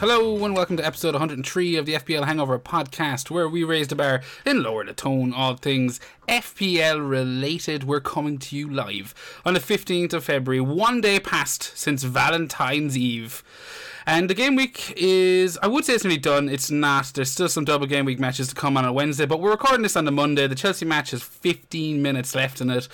[0.00, 3.94] Hello and welcome to episode 103 of the FPL Hangover podcast, where we raise the
[3.94, 5.34] bar and lower the tone.
[5.34, 7.84] All things FPL related.
[7.84, 9.14] We're coming to you live
[9.44, 13.42] on the 15th of February, one day past since Valentine's Eve.
[14.06, 16.48] And the game week is, I would say it's nearly done.
[16.48, 17.12] It's not.
[17.14, 19.82] There's still some double game week matches to come on a Wednesday, but we're recording
[19.82, 20.46] this on the Monday.
[20.46, 22.88] The Chelsea match has 15 minutes left in it.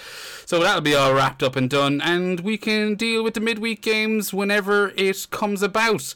[0.44, 2.00] So that'll be all wrapped up and done.
[2.00, 6.14] And we can deal with the midweek games whenever it comes about.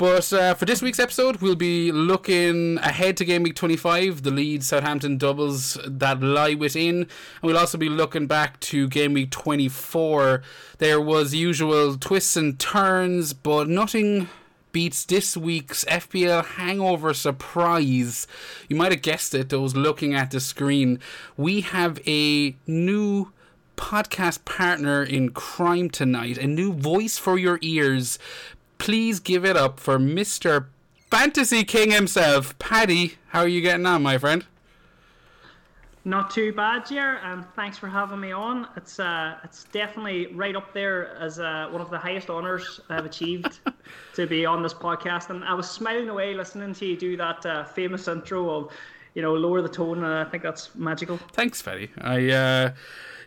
[0.00, 4.30] But uh, for this week's episode, we'll be looking ahead to game week 25, the
[4.30, 7.00] Leeds Southampton doubles that lie within.
[7.00, 7.06] And
[7.42, 10.42] we'll also be looking back to game week 24.
[10.78, 14.30] There was usual twists and turns, but nothing
[14.72, 18.26] beats this week's FPL hangover surprise.
[18.70, 20.98] You might have guessed it, those looking at the screen.
[21.36, 23.32] We have a new
[23.76, 28.18] podcast partner in crime tonight, a new voice for your ears
[28.80, 30.66] please give it up for Mr.
[31.10, 33.18] Fantasy King himself, Paddy.
[33.28, 34.44] How are you getting on, my friend?
[36.06, 38.66] Not too bad, Jer, and thanks for having me on.
[38.74, 43.04] It's uh, it's definitely right up there as uh, one of the highest honours I've
[43.04, 43.60] achieved
[44.14, 45.28] to be on this podcast.
[45.28, 48.72] And I was smiling away listening to you do that uh, famous intro of,
[49.12, 49.98] you know, lower the tone.
[49.98, 51.18] and I think that's magical.
[51.34, 51.90] Thanks, Paddy.
[52.00, 52.70] I uh,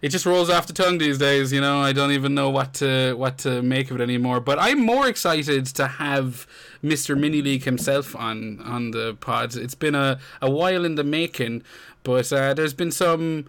[0.04, 1.54] it just rolls off the tongue these days.
[1.54, 4.42] You know, I don't even know what to what to make of it anymore.
[4.42, 6.46] But I'm more excited to have
[6.84, 7.18] Mr.
[7.18, 9.56] Mini League himself on on the pod.
[9.56, 11.64] It's been a, a while in the making,
[12.04, 13.46] but uh, there's been some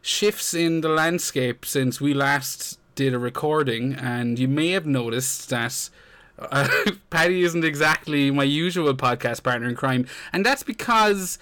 [0.00, 5.50] shifts in the landscape since we last did a recording, and you may have noticed
[5.50, 5.90] that.
[6.38, 6.68] Uh,
[7.10, 11.38] Paddy isn't exactly my usual podcast partner in crime, and that's because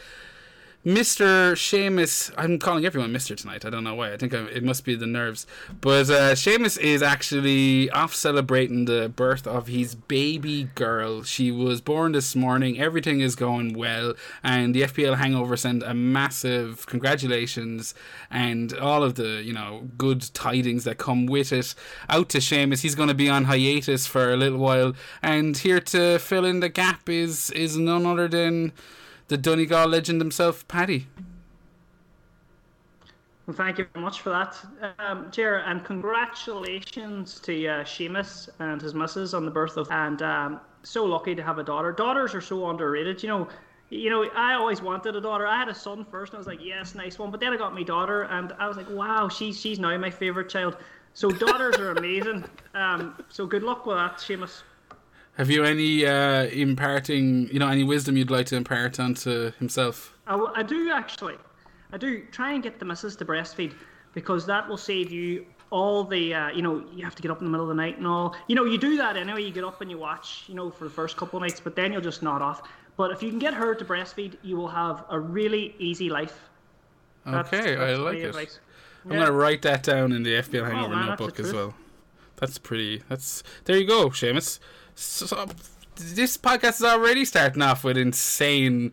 [0.85, 1.53] Mr.
[1.53, 3.35] Seamus, I'm calling everyone Mr.
[3.35, 3.65] tonight.
[3.65, 4.13] I don't know why.
[4.13, 5.47] I think I, it must be the nerves.
[5.81, 11.23] But uh, Seamus is actually off celebrating the birth of his baby girl.
[11.23, 12.79] She was born this morning.
[12.79, 14.13] Everything is going well.
[14.43, 17.95] And the FPL Hangover sent a massive congratulations
[18.31, 21.75] and all of the, you know, good tidings that come with it
[22.11, 22.83] out to Seamus.
[22.83, 24.93] He's going to be on hiatus for a little while.
[25.23, 28.73] And here to fill in the gap is, is none other than
[29.29, 31.07] the Donegal legend himself, Paddy.
[33.47, 34.57] Well, thank you very much for that,
[34.99, 40.61] um, and congratulations to uh, Seamus and his missus on the birth of, and um,
[40.83, 41.93] so lucky to have a daughter.
[41.93, 43.49] Daughters are so underrated, you know.
[43.91, 45.47] You know, I always wanted a daughter.
[45.47, 47.31] I had a son first, and I was like, yes, nice one.
[47.31, 50.11] But then I got my daughter, and I was like, wow, she's she's now my
[50.11, 50.79] favorite child.
[51.13, 52.45] So daughters are amazing.
[52.75, 54.63] Um, so good luck with that, Seamus.
[55.37, 60.15] Have you any uh, imparting, you know, any wisdom you'd like to impart onto himself?
[60.27, 61.37] I, I do actually.
[61.93, 63.75] I do try and get the missus to breastfeed
[64.15, 67.41] because that will save you all the, uh, you know, you have to get up
[67.41, 68.37] in the middle of the night and all.
[68.47, 69.43] You know, you do that anyway.
[69.43, 71.75] You get up and you watch, you know, for the first couple of nights, but
[71.75, 72.63] then you'll just nod off.
[72.97, 76.49] But if you can get her to breastfeed, you will have a really easy life.
[77.27, 78.27] That's, okay, that's I like it.
[78.27, 78.61] Advice.
[79.05, 79.19] I'm yeah.
[79.19, 81.75] gonna write that down in the FPL Hangover oh, man, notebook as well.
[82.37, 83.03] That's pretty.
[83.09, 84.59] That's there you go, Seamus.
[84.95, 85.47] So,
[85.97, 88.93] this podcast is already starting off with insane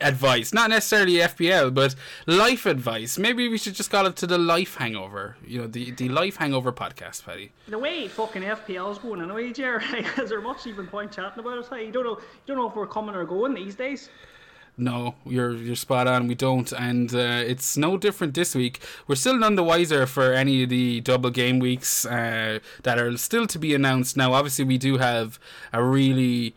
[0.00, 0.52] advice.
[0.52, 1.94] Not necessarily FPL, but
[2.26, 3.18] life advice.
[3.18, 5.36] Maybe we should just call it to the life hangover.
[5.44, 7.52] You know, the the life hangover podcast, Paddy.
[7.68, 9.84] The way fucking FPL is going anyway, Jerry.
[10.18, 11.86] Is there much even point chatting about it?
[11.86, 12.18] You don't know.
[12.18, 14.08] You don't know if we're coming or going these days.
[14.76, 16.28] No, you're you're spot on.
[16.28, 18.80] We don't, and uh, it's no different this week.
[19.06, 23.16] We're still none the wiser for any of the double game weeks uh, that are
[23.18, 24.16] still to be announced.
[24.16, 25.38] Now, obviously, we do have
[25.74, 26.54] a really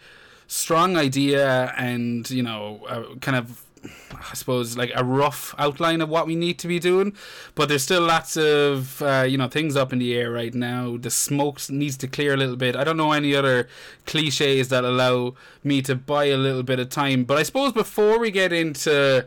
[0.48, 3.65] strong idea, and you know, kind of
[4.14, 7.16] I suppose like a rough outline of what we need to be doing,
[7.54, 10.98] but there's still lots of uh, you know things up in the air right now.
[10.98, 12.76] The smoke needs to clear a little bit.
[12.76, 13.68] I don't know any other
[14.06, 18.20] cliches that allow me to buy a little bit of time, but I suppose before
[18.20, 19.26] we get into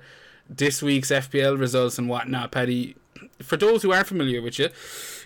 [0.49, 2.97] this week's FPL results and whatnot, Paddy,
[3.43, 4.69] for those who aren't familiar with you,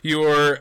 [0.03, 0.61] you're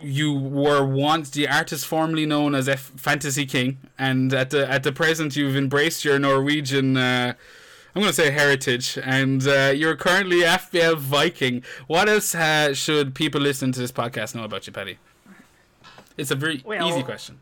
[0.00, 4.82] you were once the artist formerly known as F- Fantasy King, and at the at
[4.82, 6.96] the present you've embraced your Norwegian.
[6.96, 7.34] Uh,
[7.98, 11.64] I'm going to say heritage, and uh, you're currently FPL Viking.
[11.88, 14.98] What else uh, should people listening to this podcast know about you, Paddy?
[16.16, 17.40] It's a very well, easy question.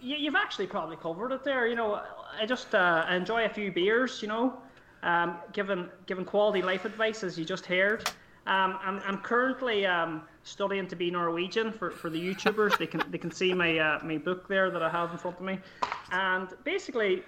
[0.00, 1.66] You've actually probably covered it there.
[1.66, 2.00] You know,
[2.40, 4.22] I just uh, enjoy a few beers.
[4.22, 4.56] You know,
[5.02, 8.08] um, given given quality life advice as you just heard.
[8.46, 12.78] Um, I'm, I'm currently um, studying to be Norwegian for, for the YouTubers.
[12.78, 15.38] they can they can see my uh, my book there that I have in front
[15.38, 15.58] of me,
[16.12, 17.24] and basically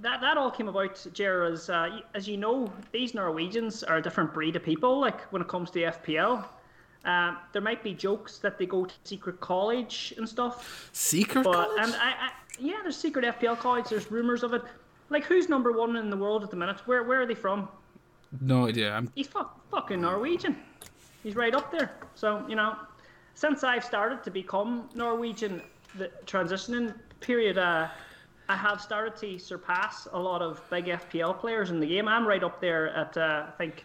[0.00, 4.02] that that all came about, Jer, as uh, as you know, these Norwegians are a
[4.02, 4.98] different breed of people.
[5.00, 6.44] Like when it comes to FPL,
[7.04, 10.90] um, there might be jokes that they go to secret college and stuff.
[10.92, 11.78] Secret But college?
[11.82, 13.88] and I, I yeah, there's secret FPL college.
[13.88, 14.62] There's rumors of it.
[15.10, 16.80] Like who's number one in the world at the minute?
[16.86, 17.68] Where where are they from?
[18.40, 18.92] no idea.
[18.92, 20.56] I'm He's fuck, fucking Norwegian.
[21.22, 21.92] He's right up there.
[22.14, 22.76] So you know,
[23.34, 25.62] since I've started to become Norwegian,
[25.98, 27.88] the transitioning period, uh,
[28.48, 32.08] I have started to surpass a lot of big FPL players in the game.
[32.08, 33.84] I'm right up there at uh, I think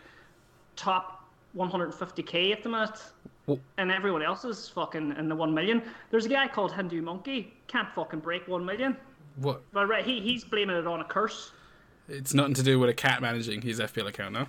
[0.75, 1.23] top
[1.56, 3.00] 150k at the minute.
[3.47, 5.81] Well- And everyone else is fucking in the one million.
[6.11, 8.97] There's a guy called Hindu Monkey, can't fucking break one million.
[9.38, 9.61] what?
[9.71, 11.51] But right, he, he's blaming it on a curse.
[12.09, 14.45] It's nothing to do with a cat managing his FPL account, no.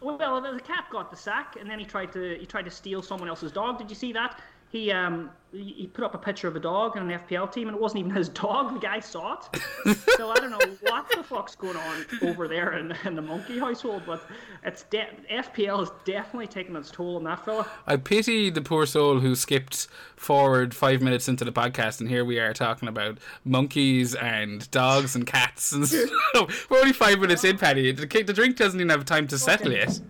[0.00, 3.00] Well, the cat got the sack, and then he tried to he tried to steal
[3.00, 3.78] someone else's dog.
[3.78, 4.38] Did you see that?
[4.70, 7.76] He um he put up a picture of a dog on an FPL team, and
[7.76, 8.74] it wasn't even his dog.
[8.74, 9.96] The guy saw it.
[10.16, 13.58] so I don't know what the fuck's going on over there in, in the monkey
[13.58, 14.22] household, but
[14.64, 17.68] it's de- FPL is definitely taking its toll on that fella.
[17.86, 22.24] I pity the poor soul who skipped forward five minutes into the podcast, and here
[22.24, 25.72] we are talking about monkeys and dogs and cats.
[25.72, 26.70] And stuff.
[26.70, 27.92] We're only five minutes in, Paddy.
[27.92, 30.00] The, the drink doesn't even have time to settle yet.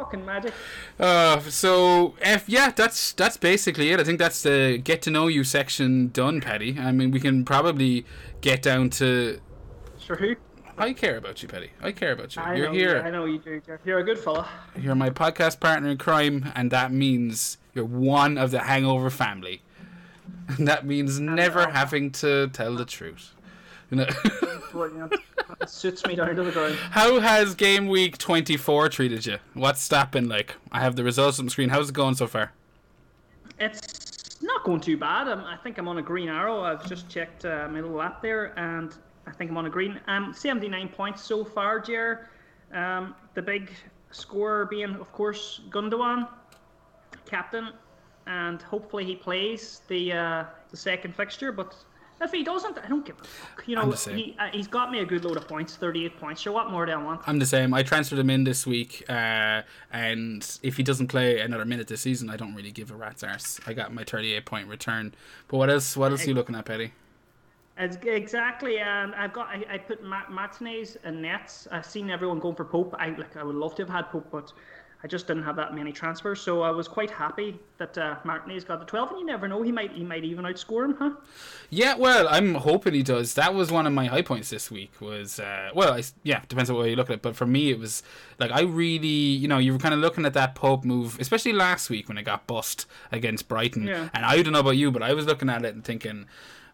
[0.00, 0.54] Fucking magic.
[0.98, 4.00] Uh, so F, yeah, that's that's basically it.
[4.00, 6.78] I think that's the get to know you section done, Paddy.
[6.78, 8.06] I mean, we can probably
[8.40, 9.40] get down to.
[9.98, 10.36] Sure, who?
[10.78, 11.72] I care about you, Paddy.
[11.82, 12.40] I care about you.
[12.40, 13.02] I You're know, here.
[13.04, 13.60] I know you do.
[13.84, 14.48] You're a good fella.
[14.80, 19.62] You're my podcast partner in crime, and that means you're one of the Hangover family.
[20.58, 23.34] And that means never having to tell the truth.
[23.90, 24.06] You know,
[24.72, 25.12] Brilliant.
[25.60, 26.76] it suits me down to the ground.
[26.92, 29.38] how has game week 24 treated you?
[29.54, 30.54] What's that been like?
[30.70, 31.70] I have the results on the screen.
[31.70, 32.52] How's it going so far?
[33.58, 35.28] It's not going too bad.
[35.28, 36.60] Um, I think I'm on a green arrow.
[36.62, 38.94] I've just checked uh, my little app there, and
[39.26, 39.98] I think I'm on a green.
[40.06, 42.30] Um, 79 points so far, Jer.
[42.72, 43.72] Um, the big
[44.12, 46.28] scorer being, of course, Gundogan,
[47.26, 47.70] captain,
[48.26, 51.50] and hopefully he plays the uh, the second fixture.
[51.52, 51.74] But
[52.20, 53.62] if he doesn't, I don't give a fuck.
[53.66, 56.40] You know, he, uh, he's got me a good load of points, 38 points.
[56.42, 57.22] Sure, what more do I want?
[57.26, 57.72] I'm the same.
[57.72, 59.62] I transferred him in this week, uh,
[59.92, 63.22] and if he doesn't play another minute this season, I don't really give a rat's
[63.22, 63.60] arse.
[63.66, 65.14] I got my 38 point return.
[65.48, 65.96] But what else?
[65.96, 66.92] What else are you looking at, Paddy?
[67.78, 71.66] It's, exactly, and I've got I, I put Ma- Martinez and Nets.
[71.72, 72.94] I've seen everyone going for Pope.
[72.98, 74.52] I like I would love to have had Pope, but
[75.02, 76.40] I just didn't have that many transfers.
[76.40, 79.10] So I was quite happy that uh, Martinez got the twelve.
[79.10, 81.10] And you never know, he might he might even outscore him, huh?
[81.70, 83.34] Yeah, well, I'm hoping he does.
[83.34, 84.92] That was one of my high points this week.
[85.00, 87.22] Was uh, well, I, yeah, depends on what way you look at it.
[87.22, 88.02] But for me, it was
[88.38, 91.54] like I really, you know, you were kind of looking at that Pope move, especially
[91.54, 93.86] last week when it got bust against Brighton.
[93.86, 94.10] Yeah.
[94.12, 96.26] And I don't know about you, but I was looking at it and thinking.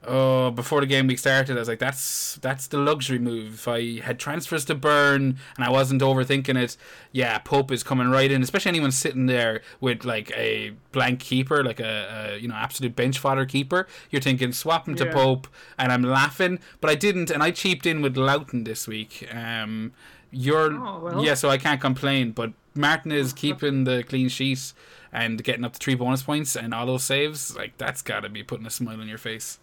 [0.08, 3.68] Oh, before the game week started, I was like, "That's that's the luxury move." If
[3.68, 6.76] I had transfers to burn and I wasn't overthinking it,
[7.12, 8.42] yeah, Pope is coming right in.
[8.42, 12.94] Especially anyone sitting there with like a blank keeper, like a, a you know absolute
[12.94, 13.86] bench fodder keeper.
[14.10, 15.48] You're thinking swap him to Pope,
[15.78, 19.28] and I'm laughing, but I didn't, and I cheaped in with Lowton this week.
[19.34, 19.92] Um,
[20.30, 21.24] you're Oh, well.
[21.24, 22.32] yeah, so I can't complain.
[22.32, 24.72] But Martin is keeping the clean sheet
[25.12, 27.56] and getting up to three bonus points and all those saves.
[27.56, 29.58] Like that's got to be putting a smile on your face.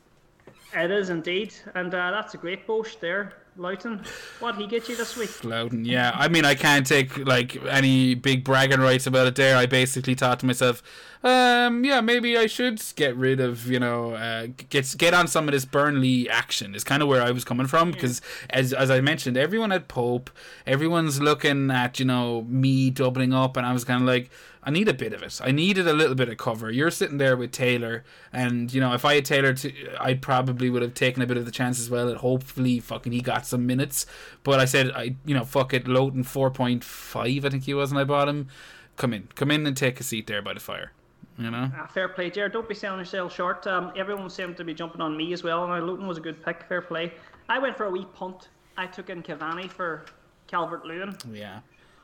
[0.76, 4.04] It is indeed, and uh, that's a great boast there, Lowton.
[4.40, 5.44] What did he get you this week?
[5.44, 6.12] Lowton, yeah.
[6.16, 9.36] I mean, I can't take like any big bragging rights about it.
[9.36, 10.82] There, I basically thought to myself,
[11.24, 15.48] um, yeah, maybe I should get rid of, you know, uh, get get on some
[15.48, 16.74] of this Burnley action.
[16.74, 19.88] Is kind of where I was coming from because, as as I mentioned, everyone at
[19.88, 20.32] Pope,
[20.66, 24.32] everyone's looking at you know me doubling up, and I was kind of like.
[24.66, 25.42] I need a bit of it.
[25.44, 26.72] I needed a little bit of cover.
[26.72, 30.70] You're sitting there with Taylor, and you know if I had Taylor, to, I probably
[30.70, 32.08] would have taken a bit of the chance as well.
[32.08, 34.06] And hopefully, fucking he got some minutes.
[34.44, 37.74] But I said, I you know fuck it, Lowton four point five, I think he
[37.74, 38.48] was, and I bought him.
[38.96, 40.92] Come in, come in and take a seat there by the fire.
[41.38, 42.54] You know, Uh, fair play, Jared.
[42.54, 43.66] Don't be selling yourself short.
[43.66, 45.64] Um, everyone seemed to be jumping on me as well.
[45.72, 46.64] And Lowton was a good pick.
[46.70, 47.12] Fair play.
[47.50, 48.50] I went for a wee punt.
[48.78, 50.06] I took in Cavani for
[50.48, 51.62] Calvert Lewin, yeah.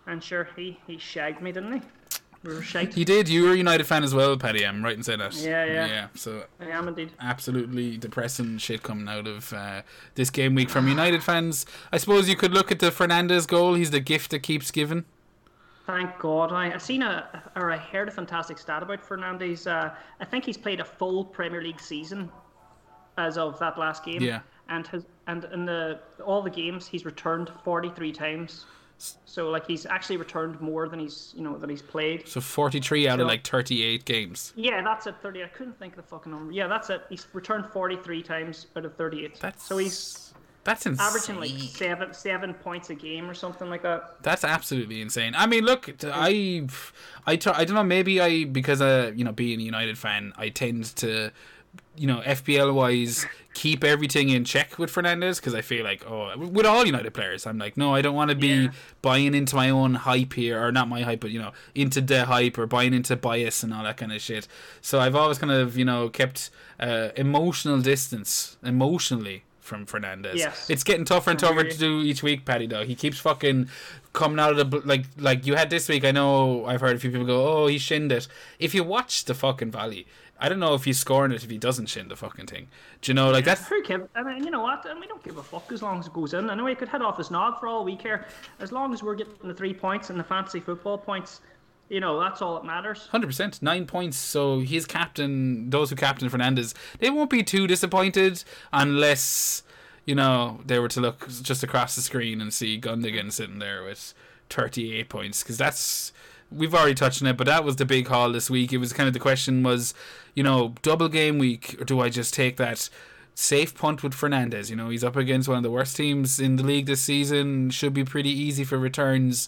[0.07, 1.81] and sure he he shagged me, didn't he?
[2.43, 2.93] We were shite.
[2.93, 3.27] Did.
[3.27, 4.65] You were a United fan as well, Paddy.
[4.65, 5.35] I'm right in saying that.
[5.35, 5.87] Yeah, yeah.
[5.87, 6.07] Yeah.
[6.15, 7.11] So I am indeed.
[7.19, 9.81] absolutely depressing shit coming out of uh,
[10.15, 11.65] this game week from United fans.
[11.91, 13.73] I suppose you could look at the Fernandes goal.
[13.73, 15.03] He's the gift that keeps giving.
[15.85, 16.53] Thank God.
[16.53, 19.67] I, I seen a or I heard a fantastic stat about Fernandes.
[19.67, 22.31] Uh, I think he's played a full Premier League season
[23.17, 24.21] as of that last game.
[24.21, 24.41] Yeah.
[24.69, 28.65] And has and in the all the games he's returned 43 times.
[29.25, 32.27] So like he's actually returned more than he's you know than he's played.
[32.27, 34.51] So 43 out of like 38 games.
[34.55, 35.15] Yeah, that's it.
[35.21, 35.43] 30.
[35.43, 36.51] I couldn't think of the fucking number.
[36.51, 37.03] Yeah, that's it.
[37.09, 39.39] He's returned 43 times out of 38.
[39.39, 40.33] That's so he's
[40.65, 41.07] That's insane.
[41.07, 44.21] averaging like seven seven points a game or something like that.
[44.21, 45.33] That's absolutely insane.
[45.37, 46.67] I mean, look, I,
[47.25, 47.83] I, I don't know.
[47.83, 51.31] Maybe I because uh, you know, being a United fan, I tend to,
[51.95, 56.37] you know, FPL wise, keep everything in check with Fernandes because I feel like, oh,
[56.37, 58.67] with all United players, I'm like, no, I don't want to be Yeah.
[59.01, 62.25] buying into my own hype here, or not my hype, but you know, into the
[62.25, 64.47] hype or buying into bias and all that kind of shit.
[64.81, 66.49] So I've always kind of, you know, kept
[66.79, 70.35] uh, emotional distance emotionally from Fernandes.
[70.35, 70.69] Yes.
[70.69, 72.65] It's getting tougher and tougher to do each week, Paddy.
[72.65, 73.67] Though he keeps fucking
[74.13, 76.05] coming out of the like like you had this week.
[76.05, 79.25] I know I've heard a few people go, "Oh, he shinned it." If you watch
[79.25, 80.07] the fucking Valley,
[80.39, 82.69] I don't know if he's scoring it if he doesn't shin the fucking thing.
[83.01, 84.07] Do you know like that's Who cares?
[84.15, 84.85] I mean, you know what?
[84.85, 86.49] I mean, we don't give a fuck as long as it goes in.
[86.49, 88.27] Anyway, know he could head off his knob for all we care.
[88.59, 91.41] As long as we're getting the three points and the fantasy football points,
[91.89, 93.07] you know, that's all that matters.
[93.07, 94.17] Hundred percent, nine points.
[94.17, 99.63] So he's captain, those who captain Fernandes, they won't be too disappointed unless
[100.05, 103.83] you know they were to look just across the screen and see Gundogan sitting there
[103.83, 104.13] with
[104.49, 106.13] thirty-eight points because that's
[106.51, 107.37] we've already touched on it.
[107.37, 108.73] But that was the big haul this week.
[108.73, 109.93] It was kind of the question was,
[110.33, 112.89] you know, double game week or do I just take that?
[113.35, 114.69] Safe punt with Fernandes.
[114.69, 117.69] You know, he's up against one of the worst teams in the league this season.
[117.69, 119.47] Should be pretty easy for returns.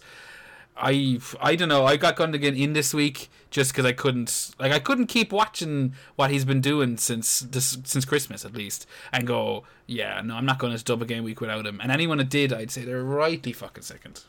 [0.77, 1.85] I I don't know.
[1.85, 5.93] I got Gundogan in this week just because I couldn't like I couldn't keep watching
[6.15, 10.45] what he's been doing since this since Christmas at least and go yeah no I'm
[10.45, 11.79] not going to double game week without him.
[11.81, 14.23] And anyone that did, I'd say they're rightly fucking second.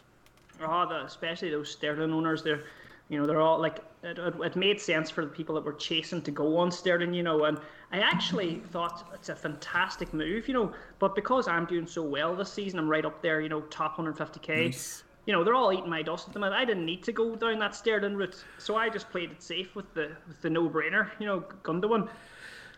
[0.67, 2.63] Oh, the, especially those Sterling owners, they're,
[3.09, 5.73] you know, they're all like, it, it, it made sense for the people that were
[5.75, 7.59] chasing to go on Sterling, you know, and
[7.93, 12.35] I actually thought it's a fantastic move, you know, but because I'm doing so well
[12.35, 14.67] this season, I'm right up there, you know, top 150k.
[14.67, 15.05] Nice.
[15.27, 16.61] You know, they're all eating my dust at the moment.
[16.61, 19.77] I didn't need to go down that Sterling route, so I just played it safe
[19.77, 22.09] with the with the no-brainer, you know, Gundogan.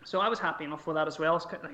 [0.04, 1.36] So I was happy enough with that as well.
[1.36, 1.70] It's kind of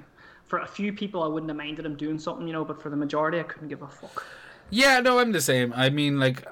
[0.51, 2.91] for a few people, I wouldn't have minded him doing something, you know, but for
[2.91, 4.27] the majority, I couldn't give a fuck.
[4.71, 5.73] Yeah, no, I'm the same.
[5.77, 6.47] I mean, like,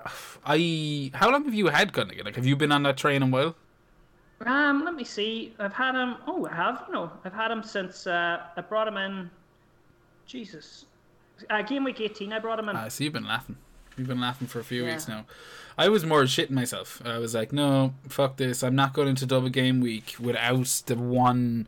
[0.44, 2.24] I how long have you had Gundogan?
[2.24, 3.54] Like, have you been on that train a while?
[4.44, 5.54] Um, let me see.
[5.58, 6.16] I've had him.
[6.26, 6.84] Oh, I have.
[6.90, 9.30] No, I've had him since uh, I brought him in.
[10.26, 10.84] Jesus,
[11.48, 12.32] uh, game week eighteen.
[12.32, 12.76] I brought him in.
[12.76, 13.56] Ah, so you've been laughing.
[13.96, 14.92] You've been laughing for a few Yeah.
[14.92, 15.24] weeks now.
[15.76, 17.00] I was more shitting myself.
[17.04, 18.62] I was like, no, fuck this.
[18.62, 21.66] I'm not going into double game week without the one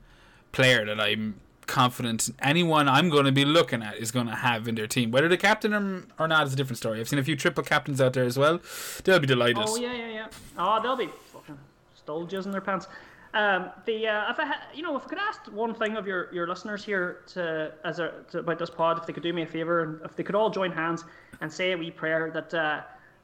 [0.52, 1.40] player that I'm
[1.70, 5.12] confident anyone I'm going to be looking at is going to have in their team.
[5.12, 6.98] Whether the captain or, or not is a different story.
[6.98, 8.60] I've seen a few triple captains out there as well.
[9.04, 9.58] They'll be delighted.
[9.60, 10.26] oh yeah, yeah, yeah.
[10.58, 11.58] Oh, they'll be fucking
[11.94, 12.88] stole in their pants.
[13.32, 16.04] Um, the uh, if I ha- you know if I could ask one thing of
[16.04, 19.32] your, your listeners here to as a to, about this pod, if they could do
[19.32, 21.04] me a favor and if they could all join hands
[21.40, 22.80] and say a wee prayer that uh,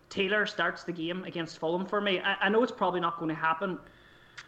[0.09, 2.21] Taylor starts the game against Fulham for me.
[2.21, 3.79] I, I know it's probably not going to happen,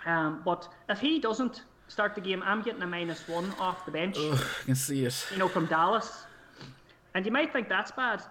[0.06, 3.90] um, but if he doesn't start the game, I'm getting a minus one off the
[3.90, 4.16] bench.
[4.18, 5.26] I can see it.
[5.32, 6.24] You know from Dallas,
[7.14, 8.22] and you might think that's bad,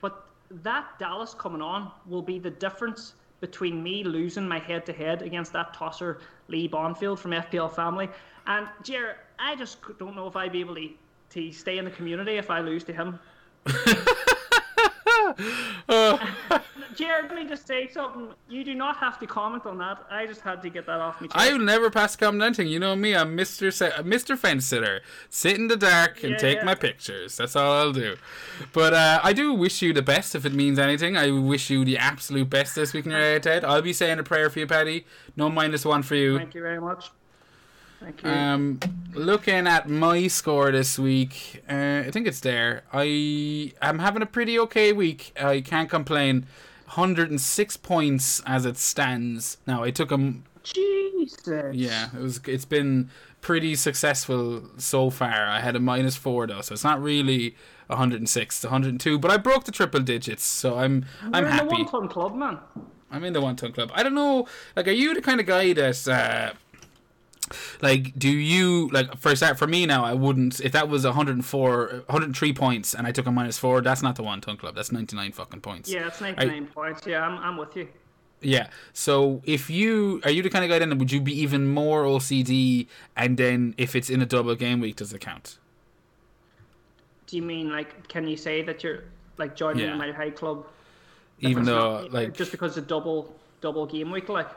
[0.00, 4.92] but that Dallas coming on will be the difference between me losing my head to
[4.92, 8.08] head against that tosser Lee Bonfield from FPL family.
[8.46, 10.88] And Jer, I just don't know if I'd be able to,
[11.30, 13.18] to stay in the community if I lose to him.
[16.94, 18.30] Jared, let me just say something.
[18.48, 20.04] You do not have to comment on that.
[20.10, 21.28] I just had to get that off me.
[21.32, 22.66] I will never pass commenting.
[22.66, 23.14] You know me.
[23.14, 25.00] I'm Mister Se- Mister Fence Sitter.
[25.30, 26.64] Sit in the dark and Yeah, take yeah.
[26.64, 27.36] my pictures.
[27.36, 28.16] That's all I'll do.
[28.72, 31.16] But uh, I do wish you the best if it means anything.
[31.16, 33.44] I wish you the absolute best this week in your head.
[33.44, 33.64] Ted.
[33.64, 35.06] I'll be saying a prayer for you, Paddy.
[35.36, 36.38] No minus one for you.
[36.38, 37.10] Thank you very much.
[38.00, 38.30] Thank you.
[38.30, 38.80] Um,
[39.14, 42.84] looking at my score this week, uh, I think it's there.
[42.92, 45.32] I am having a pretty okay week.
[45.40, 46.46] I can't complain.
[46.86, 49.58] 106 points as it stands.
[49.66, 51.74] Now I took a Jesus.
[51.74, 52.40] yeah, it was.
[52.46, 55.46] It's been pretty successful so far.
[55.46, 57.56] I had a minus four though, so it's not really
[57.88, 59.18] 106, it's 102.
[59.18, 62.34] But I broke the triple digits, so I'm I'm You're in the one ton club,
[62.34, 62.58] man.
[63.10, 63.90] I'm in the one ton club.
[63.94, 64.46] I don't know.
[64.76, 66.52] Like, are you the kind of guy that, uh,
[67.82, 70.04] like, do you like for for me now?
[70.04, 73.80] I wouldn't if that was 104, 103 points, and I took a minus four.
[73.80, 74.74] That's not the one ton club.
[74.74, 75.90] That's 99 fucking points.
[75.90, 77.06] Yeah, it's 99 points.
[77.06, 77.88] Yeah, I'm, I'm with you.
[78.40, 78.68] Yeah.
[78.92, 82.04] So if you are you the kind of guy then would you be even more
[82.04, 82.86] OCD,
[83.16, 85.58] and then if it's in a double game week, does it count?
[87.26, 89.04] Do you mean like, can you say that you're
[89.36, 89.96] like joining Yeah.
[89.96, 90.66] my high club?
[91.40, 94.48] Even though not- like just because a double double game week, like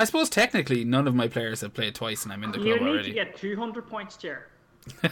[0.00, 2.64] I suppose technically none of my players have played twice, and I'm in the you
[2.74, 3.08] club need already.
[3.08, 4.46] to get 200 points, Jer.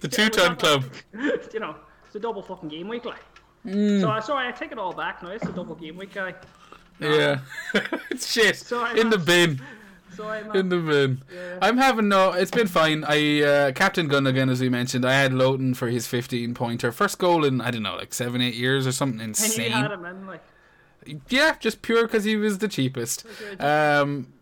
[0.00, 0.84] the two-time club.
[1.52, 1.74] you know,
[2.06, 3.18] it's a double fucking game week, like.
[3.66, 4.00] Mm.
[4.00, 5.30] So I sorry, I take it all back now.
[5.30, 6.34] It's a double game week, guy.
[7.00, 7.40] Yeah,
[8.12, 9.60] it's shit So in the bin.
[10.14, 10.56] Sorry, man.
[10.56, 11.22] in the bin.
[11.34, 11.58] Yeah.
[11.60, 12.30] I'm having no.
[12.30, 13.04] It's been fine.
[13.08, 17.18] I uh, Captain Gundogan, as we mentioned, I had Lowton for his 15 pointer, first
[17.18, 19.72] goal in I don't know, like seven, eight years or something insane.
[19.72, 20.42] and you had him in like.
[21.28, 23.24] Yeah, just pure because he was the cheapest.
[23.58, 24.32] Um,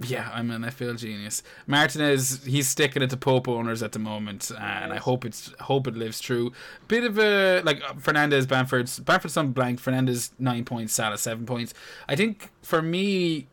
[0.00, 1.42] yeah, I'm an FPL genius.
[1.66, 5.52] Martinez, he's sticking it to Pope owners at the moment, uh, and I hope it's
[5.60, 6.52] hope it lives true.
[6.88, 9.80] Bit of a like uh, Fernandes, Bamford's Bamford's on blank.
[9.80, 11.74] Fernandes nine points, Salah seven points.
[12.08, 13.46] I think for me,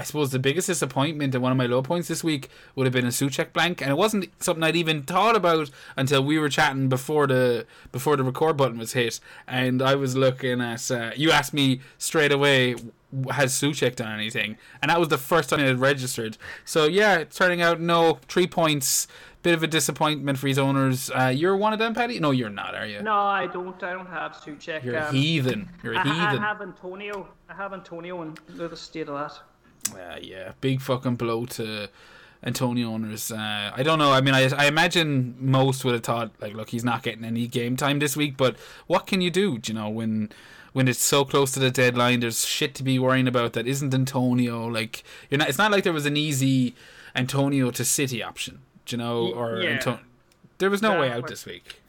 [0.00, 2.92] I suppose the biggest disappointment and one of my low points this week would have
[2.94, 6.48] been a Soucek blank, and it wasn't something I'd even thought about until we were
[6.48, 10.90] chatting before the before the record button was hit, and I was looking at.
[10.90, 12.76] Uh, you asked me straight away,
[13.30, 14.56] has Soucek done anything?
[14.80, 16.38] And that was the first time it had registered.
[16.64, 19.06] So yeah, it's turning out no three points.
[19.42, 21.10] Bit of a disappointment for his owners.
[21.10, 22.20] Uh, you're one of them, Paddy?
[22.20, 23.02] No, you're not, are you?
[23.02, 23.82] No, I don't.
[23.82, 24.84] I don't have Soucek.
[24.84, 25.68] You're a um, heathen.
[25.82, 26.44] You're a I, heathen.
[26.44, 27.26] I have Antonio.
[27.48, 29.40] I have Antonio, and at the state of that.
[29.94, 31.88] Uh, yeah, big fucking blow to
[32.42, 33.30] Antonio owners.
[33.30, 34.12] Uh, I don't know.
[34.12, 37.46] I mean, I, I imagine most would have thought like, look, he's not getting any
[37.46, 38.36] game time this week.
[38.36, 38.56] But
[38.86, 39.58] what can you do?
[39.58, 40.30] do You know, when
[40.72, 43.92] when it's so close to the deadline, there's shit to be worrying about that isn't
[43.92, 44.66] Antonio.
[44.66, 45.48] Like, you're not.
[45.48, 46.74] It's not like there was an easy
[47.14, 48.60] Antonio to City option.
[48.86, 49.70] do You know, or yeah.
[49.70, 50.00] Anto-
[50.58, 51.80] there was no way out this week.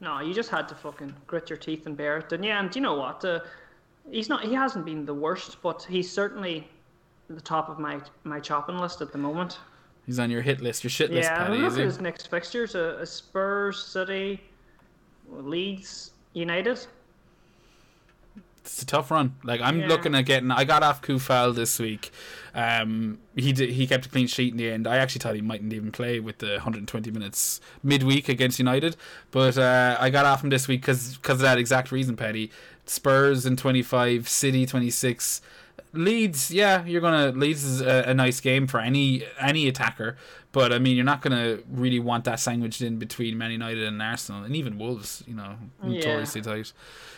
[0.00, 2.32] No, you just had to fucking grit your teeth and bear it.
[2.32, 3.24] And yeah, and you know what?
[3.24, 3.40] Uh,
[4.10, 4.42] he's not.
[4.42, 6.68] He hasn't been the worst, but he's certainly
[7.28, 9.58] the top of my my chopping list at the moment.
[10.04, 11.84] He's on your hit list, your shit list, yeah, look Is at he?
[11.84, 14.40] his next fixtures: uh, uh, Spurs, City,
[15.28, 16.78] Leeds, United.
[18.60, 19.34] it's a tough run.
[19.44, 19.88] Like I'm Yeah.
[19.88, 20.50] looking at getting.
[20.50, 22.10] I got off Coufal this week.
[22.54, 24.86] Um, he did, he kept a clean sheet in the end.
[24.86, 28.96] I actually thought he mightn't even play with the 120 minutes midweek against United,
[29.30, 32.50] but uh, I got off him this week because of that exact reason, Paddy.
[32.86, 35.40] Spurs in 25, City 26.
[35.96, 40.16] Leeds, yeah, you're gonna Leeds is a, a nice game for any any attacker,
[40.52, 44.00] but I mean you're not gonna really want that sandwiched in between Man United and
[44.00, 45.90] Arsenal and even Wolves, you know, Yeah.
[45.90, 46.72] notoriously tight.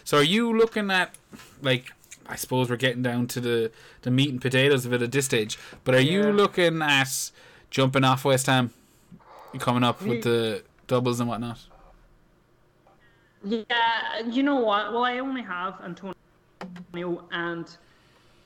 [0.05, 1.15] So are you looking at
[1.63, 1.93] like
[2.27, 3.71] I suppose we're getting down to the
[4.03, 7.31] the meat and potatoes of it at this stage, but are you looking at
[7.71, 8.73] jumping off West Ham,
[9.59, 11.59] coming up with the doubles and whatnot?
[13.45, 14.93] Yeah, you know what?
[14.93, 16.15] Well, I only have Antonio,
[17.31, 17.67] and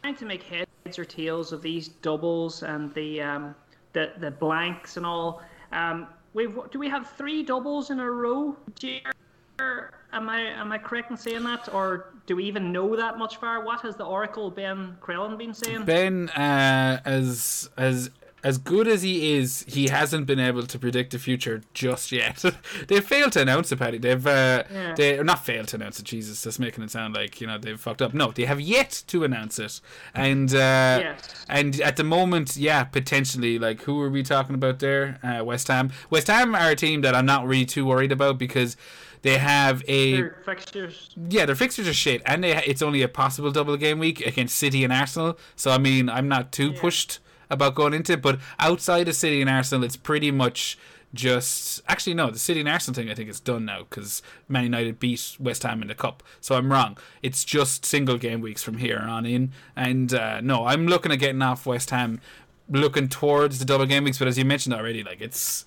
[0.03, 3.55] trying to make heads or tails of these doubles and the um,
[3.93, 5.43] the the blanks and all.
[5.71, 8.57] Um, we've do we have three doubles in a row?
[8.75, 9.93] Jer?
[10.13, 13.37] Am I am I correct in saying that, or do we even know that much
[13.37, 13.65] far?
[13.65, 15.85] What has the Oracle Ben Crellin been saying?
[15.85, 18.11] Ben, uh, as as
[18.45, 22.43] as good as he is, he hasn't been able to predict the future just yet.
[22.89, 23.99] they've failed to announce it, Paddy.
[23.99, 24.95] They've uh, Yeah.
[24.97, 26.05] they or not failed to announce it.
[26.05, 28.15] Jesus, that's making it sound like you know they've fucked up.
[28.15, 29.81] No, they have yet to announce it,
[30.15, 31.45] and uh, Yes.
[31.49, 33.59] and at the moment, yeah, potentially.
[33.59, 35.19] Like who are we talking about there?
[35.23, 35.93] Uh, West Ham.
[36.11, 38.77] West Ham are a team that I'm not really too worried about because
[39.23, 41.11] they have a Their fixtures.
[41.31, 44.57] yeah, their fixtures are shit, and they, it's only a possible double game week against
[44.57, 45.39] City and Arsenal.
[45.55, 47.21] So I mean, I'm not too pushed
[47.53, 50.79] about going into it, but outside of City and Arsenal, it's pretty much
[51.15, 54.65] just actually no, the City and Arsenal thing I think is done now because Man
[54.65, 56.23] United beat West Ham in the cup.
[56.41, 56.97] So I'm wrong.
[57.23, 61.19] It's just single game weeks from here on in, and uh, no, I'm looking at
[61.19, 62.21] getting off West Ham,
[62.69, 64.19] looking towards the double game weeks.
[64.19, 65.65] But as you mentioned already, like it's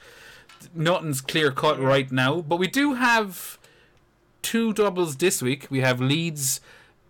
[0.73, 3.59] nothing's clear cut right now, but we do have
[4.41, 5.67] two doubles this week.
[5.69, 6.59] We have Leeds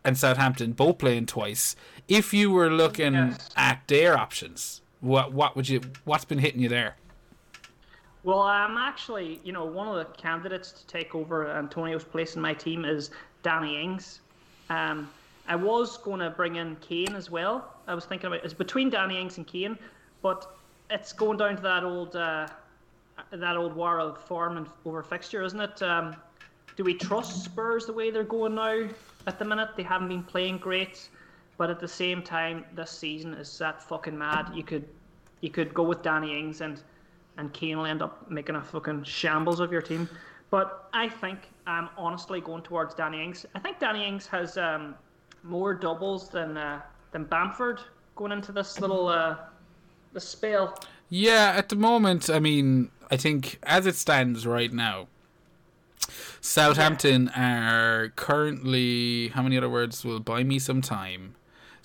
[0.05, 1.75] and Southampton both playing twice.
[2.07, 3.49] If you were looking Yes.
[3.55, 6.95] at their options, what what would you what's been hitting you there?
[8.23, 12.41] Well, I'm actually, you know, one of the candidates to take over Antonio's place in
[12.41, 13.11] my team is
[13.43, 14.21] Danny Ings.
[14.71, 15.09] Um,
[15.47, 17.75] I was going to bring in Kane as well.
[17.87, 19.77] I was thinking about it's between Danny Ings and Kane,
[20.23, 20.57] but
[20.89, 22.47] it's going down to that old uh,
[23.31, 25.81] that old war of form and over fixture, isn't it?
[25.81, 26.15] Um,
[26.75, 28.87] do we trust Spurs the way they're going now
[29.27, 29.69] at the minute?
[29.77, 31.07] They haven't been playing great,
[31.57, 34.51] but at the same time, this season is that fucking mad.
[34.53, 34.87] You could
[35.41, 36.81] you could go with Danny Ings and
[37.37, 40.09] and Kane will end up making a fucking shambles of your team.
[40.51, 43.45] But I think I'm honestly going towards Danny Ings.
[43.55, 44.95] I think Danny Ings has um,
[45.43, 47.81] more doubles than uh, than Bamford
[48.15, 49.37] going into this little uh,
[50.13, 50.77] this spell.
[51.09, 55.07] Yeah, at the moment, I mean, I think as it stands right now,
[56.41, 61.35] Southampton are currently how many other words will buy me some time?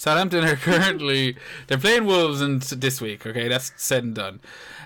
[0.01, 1.37] Southampton are currently
[1.67, 3.27] they're playing Wolves and this week.
[3.27, 4.41] Okay, that's said and done.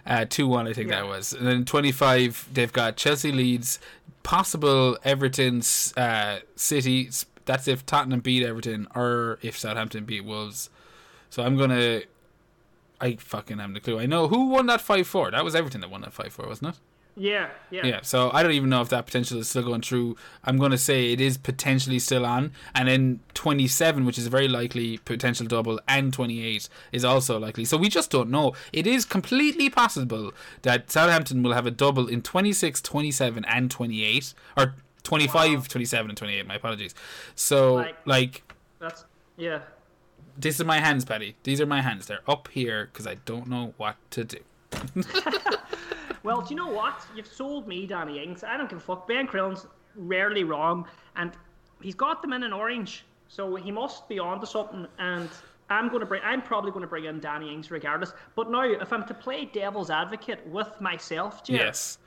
[0.04, 1.32] Uh, two one, I think that was.
[1.32, 3.78] And then twenty five, they've got Chelsea Leeds,
[4.24, 5.62] possible Everton,
[5.96, 7.10] uh, City.
[7.44, 10.68] That's if Tottenham beat Everton or if Southampton beat Wolves.
[11.30, 12.00] So I'm gonna
[13.00, 14.00] I fucking have no clue.
[14.00, 15.30] I know who won that five four.
[15.30, 16.80] That was Everton that won that five four, wasn't it?
[17.16, 17.86] Yeah, yeah.
[17.86, 20.16] Yeah, so I don't even know if that potential is still going through.
[20.42, 22.52] I'm going to say it is potentially still on.
[22.74, 27.64] And then 27, which is a very likely potential double, and 28 is also likely.
[27.64, 28.54] So we just don't know.
[28.72, 34.34] It is completely possible that Southampton will have a double in 26, 27, and 28.
[34.56, 34.74] Or
[35.04, 35.64] 25, wow.
[35.68, 36.46] 27, and 28.
[36.46, 36.94] My apologies.
[37.36, 39.04] So, like, like that's,
[39.36, 39.60] yeah.
[40.36, 41.36] This is my hands, Paddy.
[41.44, 42.06] These are my hands.
[42.06, 44.38] They're up here because I don't know what to do.
[46.24, 47.06] Well, do you know what?
[47.14, 48.42] You've sold me Danny Ings.
[48.42, 49.06] I don't give a fuck.
[49.06, 51.32] Ben Crellin's rarely wrong, and
[51.82, 54.86] he's got them in an orange, so he must be on to something.
[54.98, 55.28] And
[55.68, 56.22] I'm going to bring.
[56.24, 58.14] I'm probably going to bring in Danny Ings regardless.
[58.36, 61.98] But now, if I'm to play devil's advocate with myself, Jared, yes,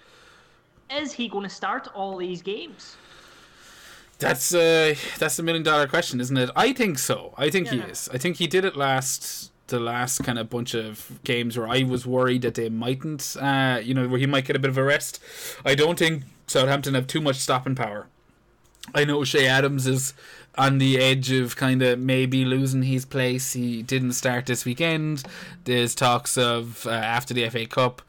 [0.92, 2.98] is he going to start all these games?
[4.18, 6.50] That's uh, that's a million dollar question, isn't it?
[6.56, 7.36] I think so.
[7.38, 7.74] I think yeah.
[7.74, 8.10] he is.
[8.12, 11.84] I think he did it last the last kind of bunch of games where I
[11.84, 14.78] was worried that they mightn't, uh, you know, where he might get a bit of
[14.78, 15.22] a rest.
[15.66, 18.08] I don't think Southampton have too much stopping power.
[18.94, 20.14] I know Che Adams is
[20.58, 23.54] on the edge of kind of maybe losing his place.
[23.54, 25.24] He didn't start this weekend.
[25.66, 28.02] There's talks of uh, after the FA Cup.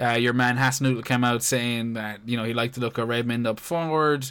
[0.00, 3.08] Uh, your man Hasenhüttl came out saying that you know he liked the look of
[3.08, 4.30] Redmond up forward.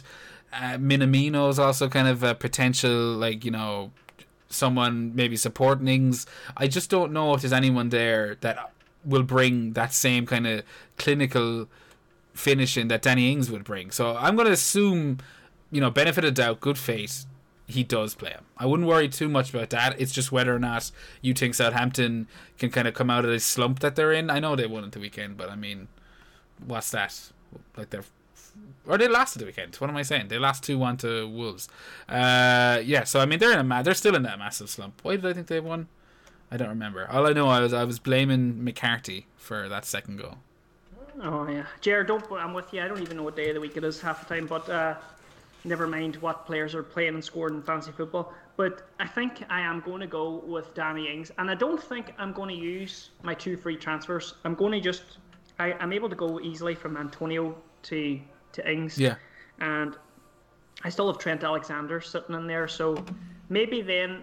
[0.52, 3.92] Uh, Minamino is also kind of a potential like you know
[4.50, 6.26] someone maybe supporting things.
[6.56, 8.72] I just don't know if there's anyone there that
[9.04, 10.62] will bring that same kind of
[10.98, 11.68] clinical
[12.34, 13.90] finishing that Danny Ings would bring.
[13.90, 15.18] So I'm going to assume,
[15.70, 17.26] you know, benefit of doubt, good faith,
[17.66, 18.44] he does play him.
[18.58, 20.00] I wouldn't worry too much about that.
[20.00, 20.90] It's just whether or not
[21.22, 22.26] you think Southampton
[22.58, 24.28] can kind of come out of this slump that they're in.
[24.28, 25.88] I know they won at the weekend, but I mean,
[26.64, 27.30] what's that?
[27.76, 28.04] Like they're
[28.86, 29.76] or they lost at the weekend.
[29.76, 30.28] What am I saying?
[30.28, 31.68] They lost two one to Wolves.
[32.08, 33.04] Uh, yeah.
[33.04, 35.00] So I mean, they're in a ma- they're still in that massive slump.
[35.02, 35.88] Why did I think they won?
[36.50, 37.08] I don't remember.
[37.10, 40.38] All I know I was I was blaming McCarthy for that second goal.
[41.22, 42.24] Oh yeah, Jared, don't.
[42.32, 42.82] I'm with you.
[42.82, 44.68] I don't even know what day of the week it is half the time, but
[44.68, 44.94] uh,
[45.64, 48.32] never mind what players are playing and scoring in fantasy football.
[48.56, 52.14] But I think I am going to go with Danny Ings, and I don't think
[52.18, 54.34] I'm going to use my two free transfers.
[54.44, 55.18] I'm going to just
[55.58, 58.20] I, I'm able to go easily from Antonio to
[58.52, 58.98] to Ings.
[58.98, 59.16] Yeah.
[59.58, 59.96] And
[60.82, 63.04] I still have Trent Alexander sitting in there, so
[63.48, 64.22] maybe then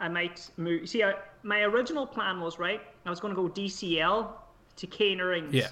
[0.00, 0.88] I might move.
[0.88, 2.80] See, I, my original plan was right.
[3.04, 4.30] I was going to go DCL
[4.76, 5.54] to Kane or Ings.
[5.54, 5.68] Yeah.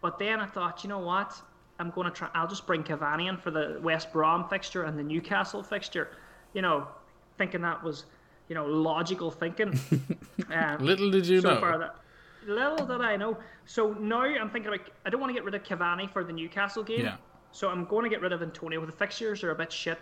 [0.00, 1.40] But then I thought, you know what?
[1.78, 2.28] I'm going to try.
[2.34, 6.08] I'll just bring Cavani in for the West Brom fixture and the Newcastle fixture.
[6.54, 6.88] You know,
[7.36, 8.04] thinking that was,
[8.48, 9.78] you know, logical thinking.
[10.52, 11.60] uh, little did you so know.
[11.60, 11.96] Far that,
[12.48, 13.38] little did I know.
[13.66, 16.32] So now I'm thinking like I don't want to get rid of Cavani for the
[16.32, 17.04] Newcastle game.
[17.04, 17.16] Yeah.
[17.52, 18.84] So I'm going to get rid of Antonio.
[18.84, 19.98] The fixtures are a bit shit.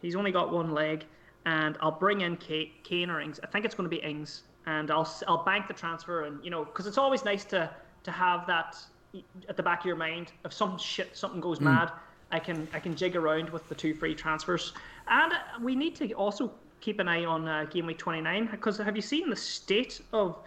[0.00, 1.04] He's only got one leg,
[1.46, 3.40] and I'll bring in Kane or Ings.
[3.42, 6.50] I think it's going to be Ings, and I'll I'll bank the transfer, and you
[6.50, 7.70] know, because it's always nice to
[8.04, 8.76] to have that
[9.48, 10.32] at the back of your mind.
[10.44, 11.62] If some shit something goes mm.
[11.62, 11.92] mad,
[12.30, 14.72] I can I can jig around with the two free transfers,
[15.08, 15.32] and
[15.62, 19.02] we need to also keep an eye on uh, game week 29 because have you
[19.02, 20.38] seen the state of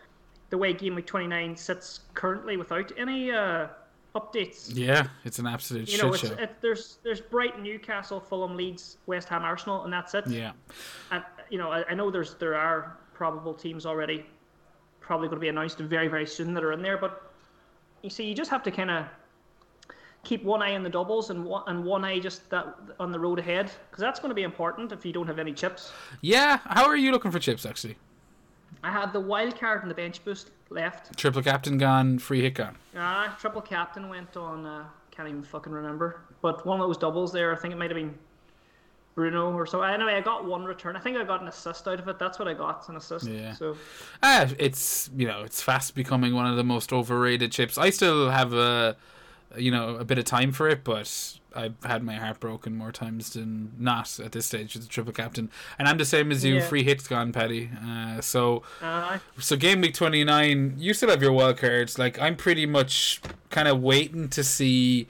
[0.51, 3.67] the way Game Week 29 sits currently without any uh,
[4.15, 4.69] updates.
[4.73, 6.35] Yeah, it's an absolute you know, shit show.
[6.35, 10.27] It, there's there's Brighton, Newcastle, Fulham, Leeds, West Ham, Arsenal, and that's it.
[10.27, 10.51] Yeah.
[11.09, 14.25] And you know, I, I know there's there are probable teams already,
[14.99, 16.97] probably going to be announced very very soon that are in there.
[16.97, 17.31] But
[18.03, 19.05] you see, you just have to kind of
[20.23, 23.19] keep one eye on the doubles and one, and one eye just that on the
[23.19, 25.93] road ahead because that's going to be important if you don't have any chips.
[26.19, 27.97] Yeah, how are you looking for chips actually?
[28.83, 31.17] I had the wild card and the bench boost left.
[31.17, 32.77] Triple captain gone, free hit gone.
[32.95, 34.65] Ah, triple captain went on.
[34.65, 36.21] Uh, can't even fucking remember.
[36.41, 38.17] But one of those doubles there, I think it might have been
[39.13, 39.81] Bruno or so.
[39.81, 40.95] Anyway, I got one return.
[40.95, 42.17] I think I got an assist out of it.
[42.17, 43.27] That's what I got, an assist.
[43.27, 43.53] Yeah.
[43.53, 43.75] So,
[44.23, 47.77] ah, it's you know, it's fast becoming one of the most overrated chips.
[47.77, 48.95] I still have a,
[49.57, 52.91] you know, a bit of time for it, but I've had my heart broken more
[52.91, 56.45] times than not at this stage with the triple captain, and I'm the same as
[56.45, 56.55] you.
[56.55, 56.67] Yeah.
[56.67, 57.69] Free hits gone, Paddy.
[57.85, 61.99] Uh, so, uh, so game week 29, you still have your wild cards.
[61.99, 65.07] Like I'm pretty much kind of waiting to see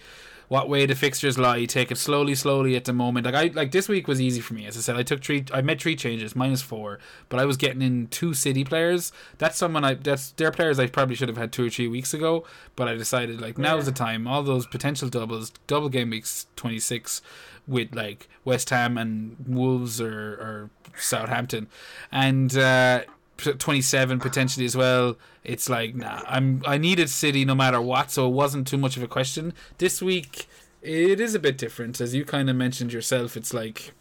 [0.51, 1.63] what way the fixtures lie.
[1.63, 3.25] Take it slowly, slowly at the moment.
[3.25, 4.65] Like I like this week was easy for me.
[4.65, 5.45] As I said, I took three.
[5.53, 9.13] I made three changes, minus four, but I was getting in two City players.
[9.37, 9.93] That's someone I.
[9.93, 12.43] That's their players I probably should have had two or three weeks ago.
[12.75, 13.63] But I decided like yeah.
[13.63, 14.27] now's the time.
[14.27, 17.21] All those potential doubles, double game weeks twenty six
[17.65, 21.69] with like West Ham and Wolves or, or Southampton,
[22.11, 23.03] and uh,
[23.43, 25.17] 27 potentially as well.
[25.43, 28.97] It's like nah, I'm I needed City no matter what, so it wasn't too much
[28.97, 29.53] of a question.
[29.77, 30.47] This week
[30.81, 33.37] it is a bit different, as you kind of mentioned yourself.
[33.37, 33.93] It's like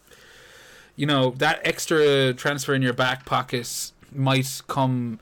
[0.97, 5.21] you know that extra transfer in your back pocket might come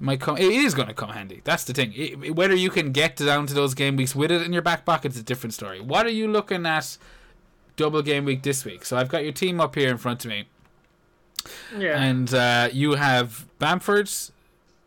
[0.00, 0.36] might come.
[0.38, 1.42] It is going to come handy.
[1.44, 1.92] That's the thing.
[1.94, 4.84] It, whether you can get down to those game weeks with it in your back
[4.84, 5.80] pocket is a different story.
[5.80, 6.96] What are you looking at?
[7.76, 8.84] Double game week this week.
[8.84, 10.48] So I've got your team up here in front of me,
[11.76, 12.00] Yeah.
[12.02, 14.10] and uh, you have Bamford,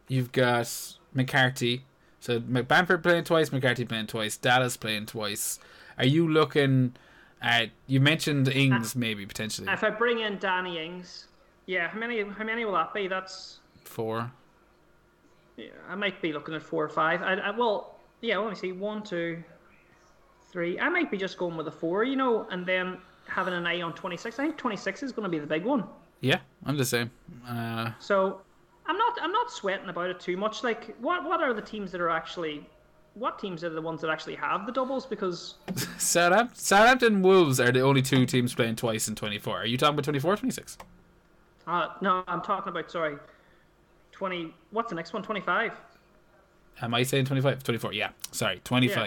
[0.07, 0.69] you've got
[1.13, 1.83] McCarthy.
[2.19, 5.59] So Bamford playing twice, McCarthy playing twice, Dallas playing twice.
[5.97, 6.95] Are you looking
[7.41, 7.69] at?
[7.87, 11.27] You mentioned Ings maybe potentially if I bring in Danny Ings,
[11.65, 13.07] yeah, how many how many will that be?
[13.07, 14.31] That's four.
[15.57, 17.21] yeah, I might be looking at four or five.
[17.21, 19.43] I, I well, yeah, let me see, one, two,
[20.51, 20.79] three.
[20.79, 23.81] I might be just going with a four, you know, and then having an eye
[23.81, 24.39] on twenty six.
[24.39, 25.83] I think twenty six is going to be the big one.
[26.23, 27.11] Yeah, I'm the same.
[27.47, 28.41] Uh, So
[28.85, 30.63] I'm not I'm not sweating about it too much.
[30.63, 32.65] Like, what what are the teams that are actually
[33.15, 35.05] what teams are the ones that actually have the doubles?
[35.05, 35.55] Because
[35.97, 39.57] Southampton, Southampton Wolves are the only two teams playing twice in 24.
[39.59, 40.77] Are you talking about 24 or 26?
[41.67, 43.17] uh, no, I'm talking about sorry,
[44.13, 44.53] twenty.
[44.71, 45.23] What's the next one?
[45.23, 45.73] Twenty five.
[46.81, 47.61] Am I saying 25?
[47.61, 48.09] 24, yeah.
[48.31, 48.97] Sorry, 25.
[48.97, 49.05] Yeah,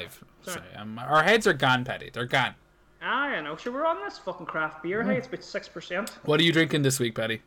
[0.52, 0.60] sorry.
[0.60, 0.76] sorry.
[0.76, 2.10] Um, our heads are gone, Paddy.
[2.12, 2.54] They're gone.
[3.02, 3.56] Ah, I know.
[3.56, 5.02] Sure, we're on this fucking craft beer.
[5.02, 6.10] Hey, it's about six percent.
[6.24, 7.42] What are you drinking this week, Paddy?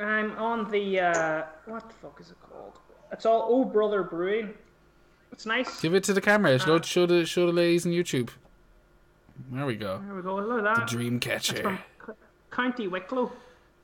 [0.00, 2.78] I'm on the uh, what the fuck is it called?
[3.12, 4.54] It's all Oh Brother Brewing.
[5.32, 5.80] It's nice.
[5.80, 6.58] Give it to the camera.
[6.58, 8.28] Show, show, the, show the ladies on YouTube.
[9.50, 10.00] There we go.
[10.04, 10.36] There we go.
[10.36, 10.86] Look at that.
[10.88, 11.62] The Dream catcher.
[11.62, 12.12] From C-
[12.50, 13.32] County Wicklow.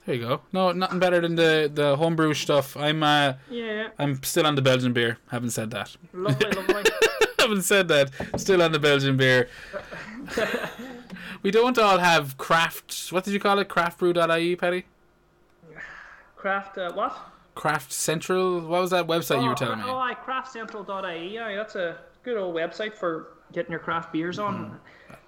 [0.04, 0.40] There you go.
[0.52, 2.76] No, nothing better than the, the homebrew stuff.
[2.76, 5.18] I'm uh, Yeah, I'm still on the Belgian beer.
[5.30, 5.96] Haven't said that.
[6.12, 6.84] lovely, lovely.
[7.38, 8.10] haven't said that.
[8.36, 9.48] Still on the Belgian beer.
[11.42, 13.10] we don't all have craft.
[13.10, 13.68] What did you call it?
[13.68, 14.84] Craftbrew.ie, Paddy?
[16.36, 17.16] Craft uh, what?
[17.54, 18.60] Craft Central.
[18.60, 19.84] What was that website you were telling me?
[19.86, 21.34] Oh, I craftcentral.ie.
[21.34, 24.54] Yeah, that's a good old website for getting your craft beers on.
[24.54, 24.74] Mm-hmm.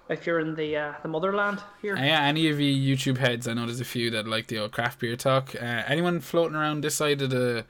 [0.09, 1.95] If you're in the uh, the motherland here.
[1.95, 4.71] Yeah, any of you YouTube heads, I know there's a few that like the old
[4.71, 5.55] craft beer talk.
[5.55, 7.65] Uh, anyone floating around this side of the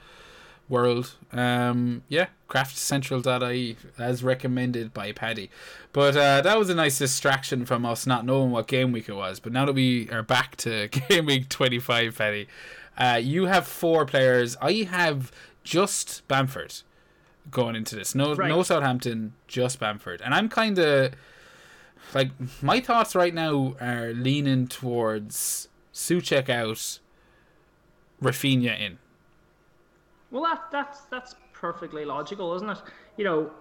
[0.71, 5.51] world, um, yeah, craftcentral.ie as recommended by Paddy.
[5.93, 9.13] But uh, that was a nice distraction from us not knowing what game week it
[9.13, 9.39] was.
[9.39, 12.47] But now that we are back to game week 25, Paddy,
[12.97, 14.57] uh, you have four players.
[14.61, 15.31] I have
[15.63, 16.81] just Bamford
[17.51, 18.15] going into this.
[18.15, 18.47] No, Right.
[18.49, 21.13] no Southampton, just Bamford, and I'm kind of
[22.13, 22.31] like
[22.61, 26.99] my thoughts right now are leaning towards Soucek out,
[28.21, 28.97] Rafinha in.
[30.31, 32.77] Well, that that's that's perfectly logical, isn't it?
[33.17, 33.51] You know,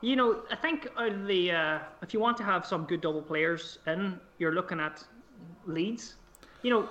[0.00, 0.42] you know.
[0.50, 3.78] I think out of the uh, if you want to have some good double players
[3.86, 5.04] in, you're looking at
[5.66, 6.16] Leeds.
[6.62, 6.88] You know,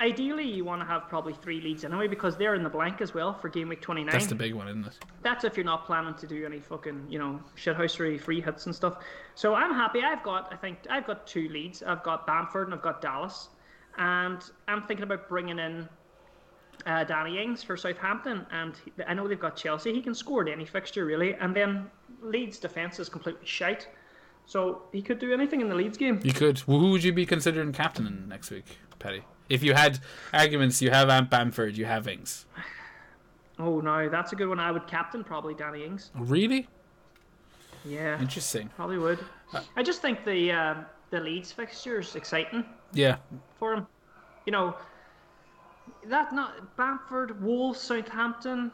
[0.00, 3.14] ideally you want to have probably three Leeds anyway because they're in the blank as
[3.14, 4.12] well for game week 29.
[4.12, 4.98] That's the big one, isn't it?
[5.22, 8.74] That's if you're not planning to do any fucking, you know, shithousery free hits and
[8.74, 8.98] stuff.
[9.34, 10.02] So I'm happy.
[10.02, 11.82] I've got, I think, I've got two Leeds.
[11.82, 13.48] I've got Bamford and I've got Dallas,
[13.98, 15.88] and I'm thinking about bringing in
[16.86, 18.46] uh, Danny Ings for Southampton.
[18.50, 18.74] And
[19.06, 19.92] I know they've got Chelsea.
[19.92, 21.34] He can score at any fixture really.
[21.34, 21.90] And then
[22.22, 23.88] Leeds defense is completely shite.
[24.46, 26.20] So he could do anything in the Leeds game.
[26.22, 26.58] You could.
[26.60, 28.64] Who would you be considering captaining next week,
[28.98, 29.22] Paddy?
[29.48, 29.98] If you had
[30.32, 32.46] arguments, you have Ant Bamford, you have Ings.
[33.58, 34.58] Oh no, that's a good one.
[34.58, 36.10] I would captain probably Danny Ings.
[36.14, 36.66] Really
[37.84, 38.68] Yeah, interesting.
[38.76, 39.18] probably would.
[39.76, 40.74] I just think the uh,
[41.10, 42.64] the Leeds fixture is exciting.
[42.92, 43.16] Yeah,
[43.58, 43.86] for him.
[44.46, 44.74] You know,
[46.06, 48.72] that not Bamford, Wolves, Southampton.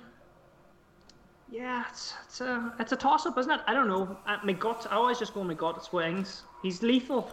[1.51, 3.61] Yeah, it's, it's a it's a toss up, isn't it?
[3.67, 4.17] I don't know.
[4.27, 5.77] Uh, my gut, I always just go my gut.
[5.79, 6.43] It's Ings.
[6.63, 7.31] He's lethal.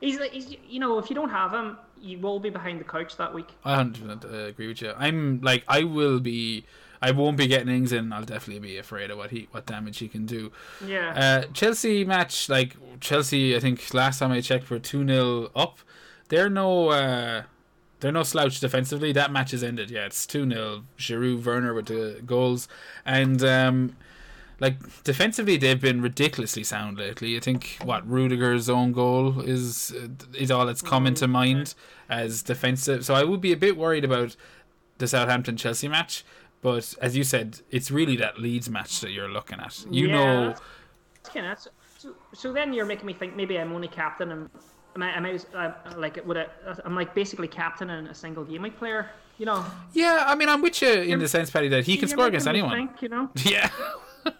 [0.00, 3.16] He's he's you know if you don't have him, you will be behind the couch
[3.16, 3.48] that week.
[3.64, 4.92] I 100% uh, agree with you.
[4.96, 6.64] I'm like, I will be.
[7.02, 8.12] I won't be getting Ings in.
[8.12, 10.52] I'll definitely be afraid of what he, what damage he can do.
[10.86, 11.14] Yeah.
[11.16, 15.78] Uh, Chelsea match, like Chelsea, I think last time I checked were two 0 up.
[16.28, 17.44] They're no, uh,
[18.00, 19.12] they're no slouch defensively.
[19.12, 19.90] That match is ended.
[19.90, 22.66] Yeah, it's two 0 Giroud, Werner with the goals,
[23.04, 23.96] and um,
[24.58, 27.36] like defensively they've been ridiculously sound lately.
[27.36, 29.94] I think what Rudiger's own goal is
[30.34, 31.74] is all that's coming to mind
[32.08, 33.04] as defensive.
[33.04, 34.36] So I would be a bit worried about
[34.98, 36.24] the Southampton Chelsea match.
[36.62, 39.82] But as you said, it's really that Leeds match that you're looking at.
[39.90, 43.72] You Yeah, know, that's- that's so, so, so then you're making me think maybe I'm
[43.72, 44.50] only captain and
[44.96, 46.46] am I, am I uh, like would I,
[46.84, 49.10] I'm like basically captain and a single game week player.
[49.38, 50.24] You know, yeah.
[50.26, 52.76] I mean, I'm with you in the sense, Paddy, that he can score against anyone.
[52.76, 53.30] Think, you know.
[53.44, 53.70] Yeah.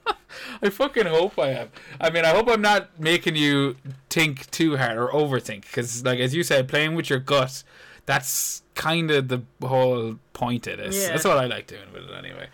[0.63, 1.69] I fucking hope I am.
[2.01, 3.77] I mean, I hope I'm not making you
[4.11, 5.63] think too hard or overthink.
[5.63, 7.65] Because, like, as you said, playing with your gut,
[8.07, 11.01] that's kind of the whole point of this.
[11.01, 11.09] Yeah.
[11.09, 12.49] That's what I like doing with it anyway.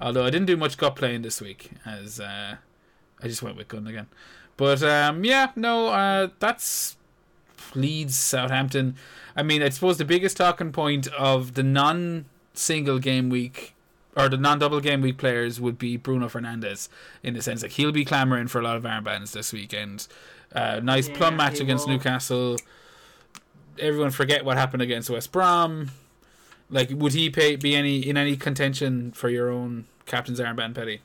[0.00, 2.56] Although I didn't do much gut playing this week, as uh,
[3.20, 4.06] I just went with Gundogan.
[4.56, 6.96] But, um, yeah, no, uh, that's
[7.74, 8.96] Leeds, Southampton.
[9.36, 13.74] I mean, I suppose the biggest talking point of the non single game week
[14.18, 16.88] or the non-double game week players would be Bruno Fernandes
[17.22, 20.08] in the sense like he'll be clamoring for a lot of armbands this weekend.
[20.52, 21.94] Uh, nice Yeah, plum match against will.
[21.94, 22.56] Newcastle.
[23.78, 25.92] Everyone forget what happened against West Brom.
[26.68, 31.00] Like, would he pay, be any in any contention for your own captain's armband, Paddy?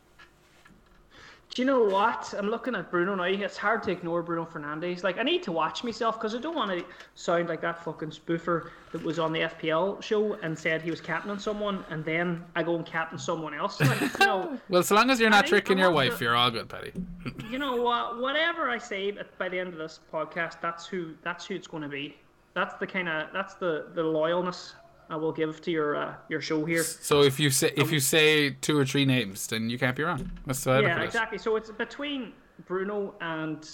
[1.54, 2.34] Do you know what?
[2.36, 3.26] I'm looking at Bruno now.
[3.26, 5.04] It's hard to ignore Bruno Fernandes.
[5.04, 8.10] Like, I need to watch myself because I don't want to sound like that fucking
[8.10, 12.44] spoofer that was on the FPL show and said he was captaining someone, and then
[12.56, 13.80] I go and captain someone else.
[13.80, 16.36] Like, you know, Well, so long as you're not I- tricking your wife, to- you're
[16.36, 16.92] all good, Petty.
[17.52, 18.20] you know what?
[18.20, 21.84] Whatever I say by the end of this podcast, that's who that's who it's going
[21.84, 22.18] to be.
[22.56, 24.74] That's the kind of that's the the loyalness
[25.10, 26.84] I will give to your uh, your show here.
[26.84, 30.04] So if you say if you say two or three names, then you can't be
[30.04, 30.32] wrong.
[30.46, 31.38] That's the way I look Yeah, exactly.
[31.38, 32.34] So it's between
[32.66, 33.68] Bruno and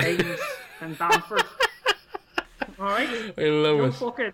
[0.00, 0.40] Ames
[0.80, 1.44] and Bamford.
[2.78, 3.08] All right.
[3.38, 3.94] I love No it.
[3.94, 4.32] fucking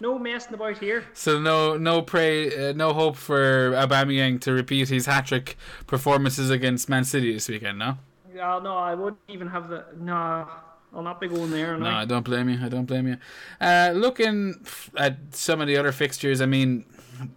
[0.00, 1.04] no messing about here.
[1.12, 6.48] So no, no pray, uh, no hope for Aubameyang to repeat his hat trick performances
[6.50, 7.78] against Man City this weekend.
[7.78, 7.98] No,
[8.34, 10.48] Yeah, no, I wouldn't even have the no.
[10.94, 11.76] I'll not be going there.
[11.76, 11.90] no, No.
[11.90, 12.58] I don't blame you.
[12.62, 13.16] I don't blame you.
[13.60, 14.64] Uh, looking
[14.96, 16.84] at some of the other fixtures, I mean,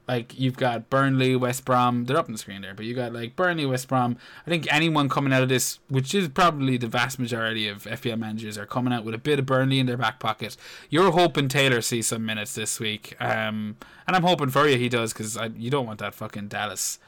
[0.08, 2.06] like you've got Burnley, West Brom.
[2.06, 4.18] They're up on the screen there, but you got like Burnley, West Brom.
[4.46, 8.18] I think anyone coming out of this, which is probably the vast majority of FPL
[8.18, 10.58] managers, are coming out with a bit of Burnley in their back pocket.
[10.89, 14.89] You're hoping Taylor sees some minutes this week, um, and I'm hoping for you he
[14.89, 17.00] does because you don't want that fucking Dallas.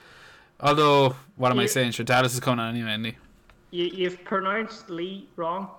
[0.59, 1.91] Although, what am I saying?
[1.91, 3.15] Sure, Dallas is coming on anyway, isn't?
[3.71, 5.69] You, you've pronounced Lee wrong.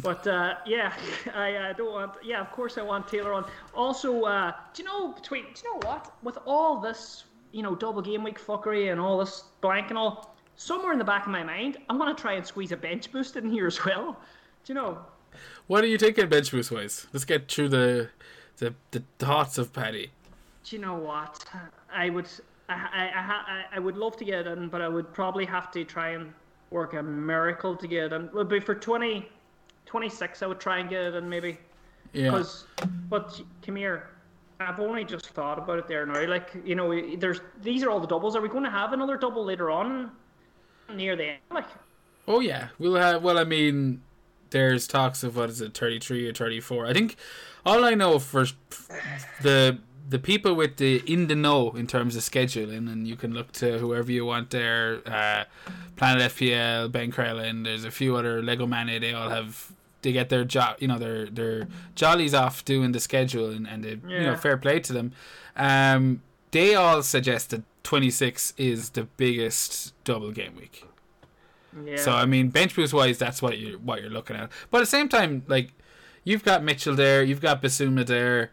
[0.00, 0.92] But uh, yeah,
[1.34, 2.12] I uh, don't want.
[2.24, 3.44] Yeah, of course I want Taylor on.
[3.74, 5.44] Also, uh, do you know between?
[5.44, 6.12] Do you know what?
[6.22, 10.34] With all this, you know, double game week fuckery and all this blank and all,
[10.56, 13.12] somewhere in the back of my mind, I want to try and squeeze a bench
[13.12, 14.18] boost in here as well.
[14.64, 14.98] Do you know?
[15.66, 17.06] What are you taking bench boost wise?
[17.12, 18.10] Let's get through the
[18.58, 20.10] the, the thoughts of Paddy.
[20.64, 21.44] Do you know what?
[21.92, 22.28] I would.
[22.68, 25.70] I, I, I, I I would love to get in, but I would probably have
[25.72, 26.32] to try and
[26.70, 28.24] work a miracle to get in.
[28.26, 29.28] It would be for 20,
[29.92, 31.58] 26, I would try and get it in maybe.
[32.12, 32.30] Yeah.
[32.30, 32.66] Because,
[33.08, 34.08] but come here,
[34.58, 36.26] I've only just thought about it there now.
[36.26, 38.34] Like, you know, there's these are all the doubles.
[38.34, 40.10] Are we going to have another double later on
[40.92, 41.38] near the end?
[41.50, 41.66] Like,
[42.28, 43.22] Oh yeah, we'll have.
[43.22, 44.02] Well, I mean,
[44.50, 46.86] there's talks of what is it, thirty three or thirty four.
[46.86, 47.16] I think
[47.66, 48.46] all I know for
[49.42, 49.78] the
[50.08, 53.52] the people with the in the know in terms of scheduling, and you can look
[53.52, 55.00] to whoever you want there.
[55.06, 55.44] Uh,
[55.96, 57.64] Planet FPL, Ben Crellin.
[57.64, 59.00] There's a few other Lego Mania.
[59.00, 59.72] They all have.
[60.02, 63.84] They get their jo- you know, their their jollies off doing the schedule, and and
[63.84, 65.12] they, you know, fair play to them.
[65.56, 70.84] Um, they all suggest that 26 is the biggest double game week.
[71.84, 71.96] yeah.
[71.96, 74.50] So I mean, bench boost wise, that's what you what you're looking at.
[74.70, 75.72] But at the same time, like
[76.24, 78.50] you've got Mitchell there, you've got Bissouma there.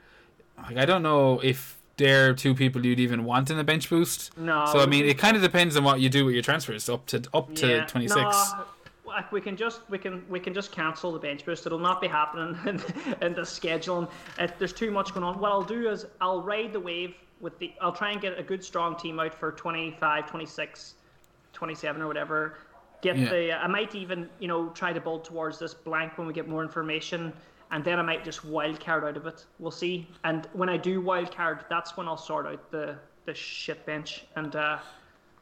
[0.57, 4.37] Like I don't know if they're two people you'd even want in a bench boost.
[4.37, 4.65] no.
[4.71, 7.05] So I mean, it kind of depends on what you do with your transfers up
[7.07, 8.15] to up to Yeah, 26.
[8.21, 8.63] no,
[9.09, 11.65] like, we can just we can we can just cancel the bench boost.
[11.65, 12.81] It'll not be happening in,
[13.25, 14.09] in the scheduling.
[14.37, 15.39] It, there's too much going on.
[15.39, 17.71] What I'll do is I'll ride the wave with the.
[17.81, 20.93] I'll try and get a good strong team out for 25, 26,
[21.53, 22.55] 27 or whatever.
[23.01, 23.29] Get Yeah.
[23.29, 23.53] the.
[23.53, 26.63] I might even you know try to build towards this blank when we get more
[26.63, 27.33] information.
[27.71, 29.45] And then I might just wild card out of it.
[29.59, 30.07] We'll see.
[30.23, 32.95] And when I do wild card, that's when I'll sort out the
[33.25, 34.25] the shit bench.
[34.35, 34.79] And uh,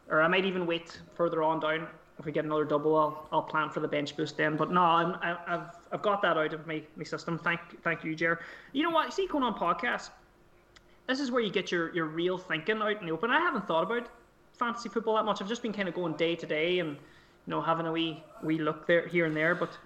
[0.09, 1.87] or I might even wait further on down.
[2.19, 4.57] If we get another double, I'll, I'll plan for the bench boost then.
[4.57, 7.37] But no, I'm, I, I've I've got that out of my, my system.
[7.37, 8.39] Thank thank you, Jer.
[8.73, 9.13] You know what?
[9.13, 10.09] See, going on podcast,
[11.07, 13.29] this is where you get your, your real thinking out in the open.
[13.29, 14.09] I haven't thought about
[14.53, 15.41] fantasy football that much.
[15.41, 16.97] I've just been kind of going day to day and you
[17.47, 19.53] know having a wee wee look there here and there.
[19.53, 19.77] But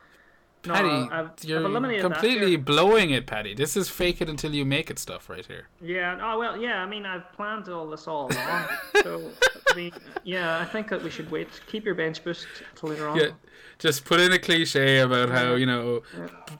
[0.65, 3.53] no, I've, I've you're that completely blowing it, Paddy.
[3.53, 5.67] This is fake it until you make it stuff right here.
[5.81, 6.19] Yeah.
[6.21, 6.57] Oh well.
[6.57, 6.83] Yeah.
[6.83, 8.65] I mean, I've planned all this all along.
[9.03, 9.31] so,
[9.71, 9.91] I mean,
[10.23, 11.47] yeah, I think that we should wait.
[11.67, 13.17] Keep your bench boost till later on.
[13.17, 13.29] Yeah,
[13.79, 16.03] just put in a cliche about how you know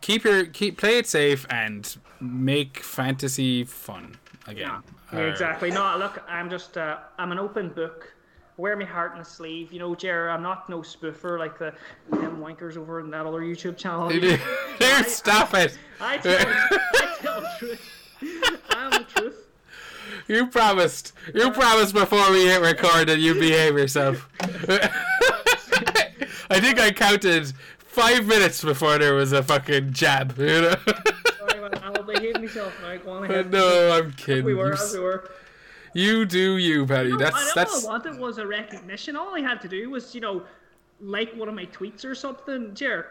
[0.01, 4.81] keep your keep play it safe and make fantasy fun again.
[5.13, 5.69] Yeah, Or- exactly.
[5.71, 8.13] No, look, I'm just uh, I'm an open book.
[8.57, 9.71] Wear my heart on a sleeve.
[9.71, 11.73] You know, Jer, I'm not no spoofer like the
[12.09, 14.09] them wankers over in that other YouTube channel.
[14.79, 15.77] there, stop it.
[15.99, 17.81] I tell, I tell the truth.
[18.69, 19.47] I'm the truth.
[20.27, 21.13] You promised.
[21.33, 24.29] You promised before we hit record that you'd behave yourself.
[26.49, 30.37] I think I counted five minutes before there was a fucking jab.
[30.37, 30.75] You know?
[31.39, 32.97] Sorry, man, I'll behave myself now.
[32.97, 33.51] Go on ahead.
[33.51, 34.45] no, I'm kidding.
[34.45, 35.29] we were as we were.
[35.93, 37.09] You do you, Paddy.
[37.11, 37.83] No, That's that's.
[37.85, 39.15] all I wanted was a recognition.
[39.15, 40.43] All I had to do was, you know,
[40.99, 42.73] like one of my tweets or something.
[42.75, 43.07] Jer,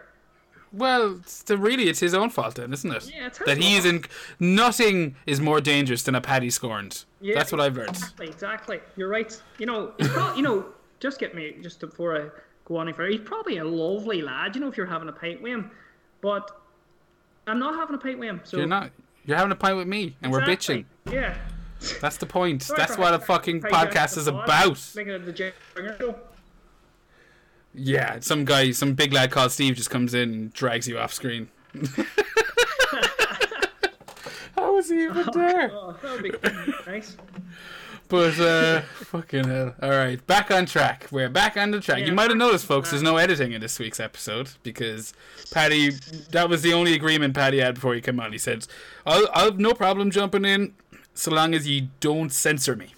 [0.72, 3.10] Well, the, really, it's his own fault then, isn't it?
[3.14, 4.06] Yeah, it's his that he is fault.
[4.40, 4.54] in.
[4.56, 7.04] Nothing is more dangerous than a paddy scorned.
[7.20, 7.90] Yeah, That's what I've learned.
[7.90, 8.80] Exactly, exactly.
[8.96, 9.42] You're right.
[9.58, 10.66] You know, he's pro- you know,
[11.00, 12.28] just get me just before I
[12.64, 13.10] go on any further.
[13.10, 14.54] He's probably a lovely lad.
[14.54, 15.70] You know, if you're having a pint with him,
[16.20, 16.50] but
[17.46, 18.40] I'm not having a pint with him.
[18.44, 18.90] So You're not.
[19.26, 20.84] You're having a pint with me, and we're bitching.
[21.10, 21.36] Yeah.
[22.00, 22.62] That's the point.
[22.62, 24.78] Sorry That's what a fucking how you guys podcast is about.
[24.94, 26.16] Making it the Jay Springer show.
[27.74, 31.12] Yeah, some guy, some big lad called Steve just comes in and drags you off
[31.12, 31.48] screen.
[34.56, 35.70] How was he even there?
[35.72, 36.32] Oh, that would be
[36.90, 37.16] nice.
[38.08, 39.74] But uh fucking hell.
[39.80, 41.06] Alright, back on track.
[41.12, 42.00] We're back on the track.
[42.00, 45.12] Yeah, you might have noticed folks, there's no editing in this week's episode because
[45.52, 45.90] Paddy
[46.32, 48.32] that was the only agreement Paddy had before he came on.
[48.32, 48.66] He said,
[49.06, 50.74] I'll I'll have no problem jumping in
[51.14, 52.94] so long as you don't censor me.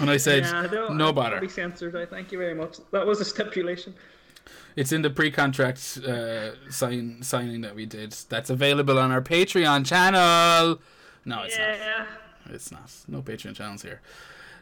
[0.00, 1.40] And I said, Yeah, no I'll bother.
[1.40, 1.96] Be censored.
[1.96, 2.78] I thank you very much.
[2.92, 3.94] That was a stipulation.
[4.74, 8.12] It's in the pre-contract uh, sign signing that we did.
[8.28, 10.80] That's available on our Patreon channel.
[11.24, 12.06] No, it's not.
[12.50, 12.90] It's not.
[13.06, 14.00] No Patreon channels here.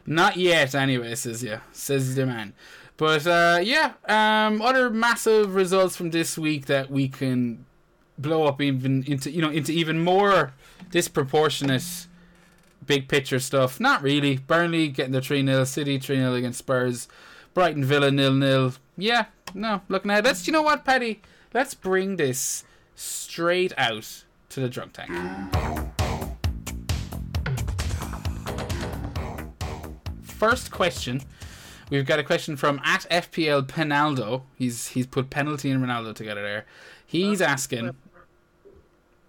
[0.05, 1.61] Not yet, anyway, says yeah.
[1.71, 2.53] Says the man.
[2.97, 7.65] But uh, yeah, um, other massive results from this week that we can
[8.17, 10.53] blow up even into you know into even more
[10.91, 12.07] disproportionate
[12.85, 13.79] big picture stuff.
[13.79, 14.37] Not really.
[14.37, 17.07] Burnley getting the 3 0, City 3 0 against Spurs,
[17.53, 18.73] Brighton Villa nil nil.
[18.97, 20.25] Yeah, no, looking ahead.
[20.25, 21.21] Let's you know what, Paddy?
[21.53, 22.63] Let's bring this
[22.95, 25.11] straight out to the drunk tank.
[30.21, 31.21] First question.
[31.89, 34.43] We've got a question from at FPL Penaldo.
[34.55, 36.65] He's he's put penalty and Ronaldo together there.
[37.05, 37.91] He's asking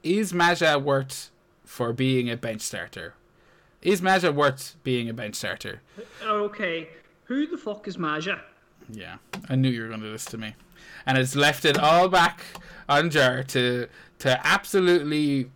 [0.05, 1.30] Is Maja worth
[1.64, 3.14] for being a bench starter?
[3.83, 5.80] Is Maja worth being a bench starter?
[6.22, 6.89] Okay.
[7.24, 8.41] Who the fuck is Maja?
[8.89, 9.16] Yeah,
[9.49, 10.55] I knew you were going to do this to me,
[11.07, 12.43] and it's left it all back
[12.89, 15.51] on Jar to to absolutely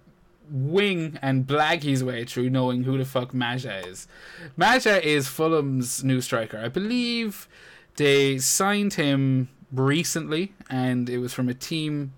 [0.50, 4.06] wing and blag his way through knowing who the fuck Maja is.
[4.56, 6.58] Maja is Fulham's new striker.
[6.58, 7.48] I believe
[7.96, 12.12] they signed him recently, and it was from a team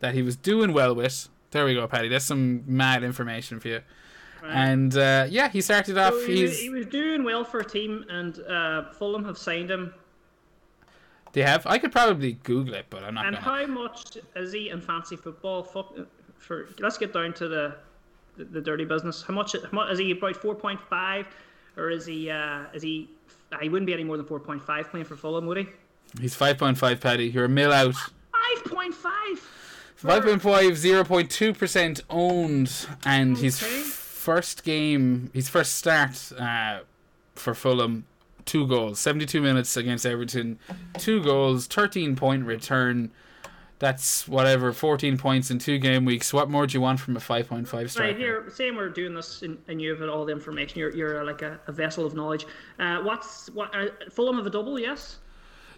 [0.00, 1.28] that he was doing well with.
[1.50, 2.08] There we go, Paddy.
[2.08, 3.80] That's some mad information for you.
[4.46, 6.12] And uh, yeah, he started off.
[6.14, 9.38] So he, was, he's he was doing well for a team, and uh, Fulham have
[9.38, 9.94] signed him.
[11.32, 11.66] they have.
[11.66, 13.44] I could probably Google it, but I'm not And gonna.
[13.66, 15.62] how much is he in fancy football?
[15.62, 15.94] Fuck,
[16.38, 17.76] for let's get down to the
[18.36, 19.22] the, the dirty business.
[19.22, 20.10] How much, how much is he?
[20.10, 21.26] About four point five,
[21.76, 22.30] or is he?
[22.30, 23.08] Uh, is he?
[23.62, 25.68] He wouldn't be any more than four point five playing for Fulham, would he?
[26.20, 27.26] He's 5.5, Paddy.
[27.28, 27.94] You're a mill out.
[27.94, 29.40] Five point five.
[30.00, 32.86] 5.5, 0.2% owned.
[33.06, 33.46] And Okay.
[33.48, 36.80] f- first game, his first start uh,
[37.34, 38.06] for Fulham,
[38.46, 38.98] two goals.
[38.98, 40.58] 72 minutes against Everton,
[40.98, 43.10] two goals, 13 point return.
[43.80, 46.32] That's whatever, 14 points in two game weeks.
[46.32, 48.08] What more do you want from a 5.5 striker?
[48.08, 50.78] Right here, saying we're doing this, and, and you have all the information.
[50.78, 52.46] You're you're like a, a vessel of knowledge.
[52.78, 53.74] Uh, what's what?
[53.74, 55.18] Uh, Fulham have a double, yes.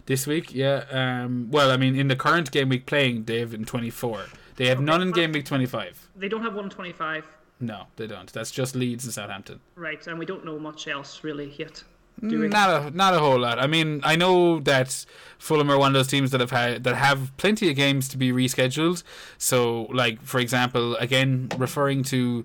[0.05, 0.85] This week, yeah.
[0.89, 4.25] Um, well, I mean, in the current game week playing, they have in 24.
[4.55, 6.09] They have none in game week 25.
[6.15, 7.25] They don't have one twenty five.
[7.59, 8.31] No, they don't.
[8.31, 9.59] That's just Leeds and Southampton.
[9.75, 11.83] Right, and we don't know much else really yet.
[12.19, 13.59] Not a not a whole lot.
[13.59, 15.05] I mean, I know that
[15.37, 18.17] Fulham are one of those teams that have had that have plenty of games to
[18.17, 19.03] be rescheduled.
[19.37, 22.43] So, like for example, again referring to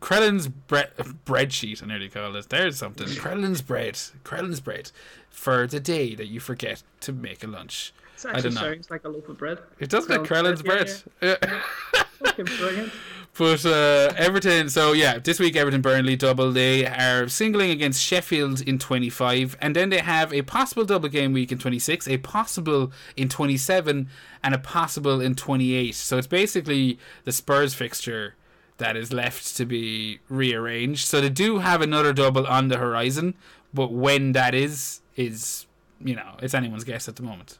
[0.00, 2.50] Crellin's bread sheet, I nearly call it.
[2.50, 3.08] There's something.
[3.16, 4.90] Crellin's bread, Crellin's bread,
[5.30, 7.94] for the day that you forget to make a lunch.
[8.16, 8.60] It I don't know.
[8.60, 9.58] sounds like a loaf of bread.
[9.78, 11.38] It does like Crellin's Crellin's bread, bread.
[11.42, 11.62] yeah,
[11.94, 12.04] Yeah.
[12.18, 12.92] Fucking brilliant.
[13.38, 16.50] But uh, Everton, so yeah, this week Everton Burnley double.
[16.50, 21.32] They are singling against Sheffield in 25, and then they have a possible double game
[21.32, 24.08] week in 26, a possible in 27,
[24.42, 25.94] and a possible in 28.
[25.94, 28.34] So it's basically the Spurs fixture
[28.78, 31.06] that is left to be rearranged.
[31.06, 33.34] So they do have another double on the horizon,
[33.72, 35.66] but when that is, is,
[36.00, 37.58] you know, it's anyone's guess at the moment.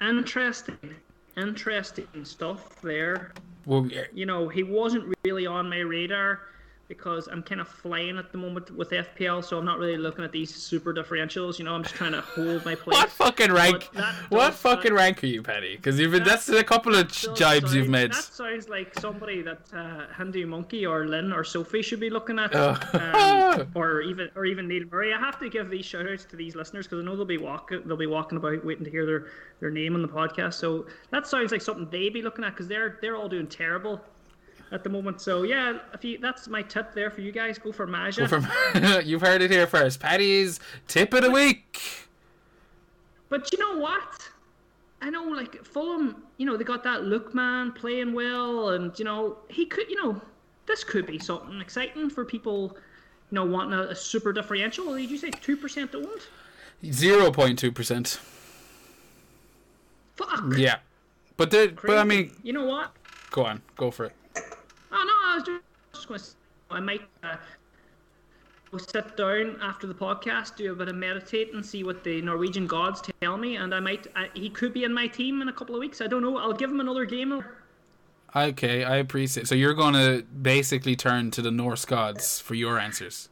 [0.00, 0.94] Interesting,
[1.36, 3.32] interesting stuff there.
[3.66, 6.40] Well, You know, he wasn't really on my radar
[6.90, 10.24] because I'm kind of flying at the moment with FPL, so I'm not really looking
[10.24, 11.58] at these super differentials.
[11.58, 12.96] You know, I'm just trying to hold my place.
[12.98, 13.88] What fucking rank?
[14.28, 15.76] What fucking sound- rank are you, Paddy?
[15.76, 18.12] Because you've been that's a couple of jibes you've made.
[18.12, 22.38] That sounds like somebody that uh, Hindu Monkey or Lynn or Sophie should be looking
[22.40, 22.76] at, Oh.
[23.60, 25.14] um, or even or even Neil Murray.
[25.14, 27.38] I have to give these shout outs to these listeners because I know they'll be
[27.38, 29.26] walking they'll be walking about waiting to hear their,
[29.60, 30.54] their name on the podcast.
[30.54, 34.00] So that sounds like something they'd be looking at because they're they're all doing terrible
[34.72, 35.20] at the moment.
[35.20, 37.58] So yeah, if you that's my tip there for you guys.
[37.58, 38.28] Go for Maja.
[38.28, 38.46] From
[39.04, 40.00] you've heard it here first.
[40.00, 42.08] Paddy's tip of the week.
[43.28, 44.28] But you know what?
[45.02, 49.38] I know, like Fulham, you know, they got that Lookman playing well, and you know,
[49.48, 50.20] he could, you know,
[50.66, 52.76] this could be something exciting for people,
[53.30, 54.94] you know, wanting a, a super differential.
[54.94, 56.26] Did you say two percent owned?
[56.84, 58.20] Zero point two percent.
[60.16, 60.56] Fuck.
[60.56, 60.80] Yeah,
[61.38, 62.92] but the, but I mean, you know what?
[63.30, 64.12] go on, go for it.
[65.30, 65.60] Oh I was
[65.92, 66.26] just, going to.
[66.70, 67.36] I might uh,
[68.72, 72.20] go sit down after the podcast, do a bit of meditate, and see what the
[72.20, 73.54] Norwegian gods tell me.
[73.54, 74.08] And I might.
[74.16, 76.00] Uh, he could be in my team in a couple of weeks.
[76.00, 76.36] I don't know.
[76.36, 77.44] I'll give him another game.
[78.34, 79.46] Okay, I appreciate.
[79.46, 83.28] So you're going to basically turn to the Norse gods for your answers.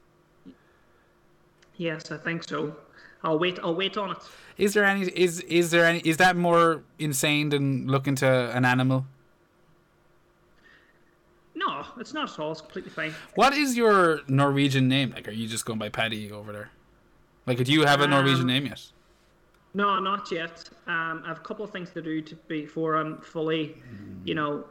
[1.78, 2.76] Yes, I think so.
[3.24, 3.58] I'll wait.
[3.60, 4.18] I'll wait on it.
[4.56, 5.02] Is there any?
[5.06, 5.98] Is is there any?
[6.00, 9.04] Is that more insane than looking to an animal?
[11.78, 12.52] No, it's not at all.
[12.52, 13.14] It's completely fine.
[13.34, 15.12] What is your Norwegian name?
[15.14, 16.70] Like, are you just going by Paddy over there?
[17.46, 18.82] Like, do you have a Norwegian Um, name yet?
[19.74, 20.68] No, not yet.
[20.86, 23.76] Um, I have a couple of things to do to before I'm fully,
[24.24, 24.64] you know,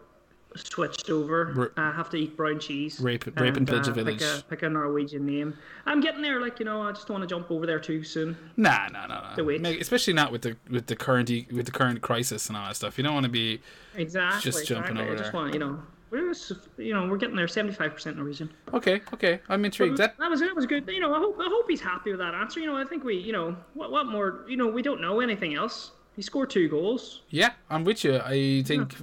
[0.55, 1.53] switched over.
[1.55, 2.99] Ra- I have to eat brown cheese.
[2.99, 4.20] Rape- rape and pillage a uh, village.
[4.20, 5.55] Pick a, pick a Norwegian name.
[5.86, 6.41] I'm getting there.
[6.41, 8.36] Like you know, I just don't want to jump over there too soon.
[8.58, 9.43] Nah, nah, nah, nah.
[9.43, 12.76] Make- Especially not with the with the current with the current crisis and all that
[12.76, 12.97] stuff.
[12.97, 13.62] You don't want to be.
[13.95, 14.41] Exactly.
[14.41, 15.03] Just jumping exactly.
[15.03, 15.41] over I just there.
[15.41, 15.80] want you know.
[16.10, 16.34] We're
[16.78, 17.47] you know we're getting there.
[17.47, 18.49] Seventy five percent Norwegian.
[18.74, 19.39] Okay, okay.
[19.49, 19.97] I'm intrigued.
[19.97, 20.88] That that was that was good.
[20.88, 22.60] You know, I hope I hope he's happy with that answer.
[22.60, 24.45] You know, I think we, you know, what what more?
[24.47, 25.91] You know, we don't know anything else.
[26.16, 27.22] He scored two goals.
[27.30, 28.20] yeah, I'm with you.
[28.24, 28.95] I think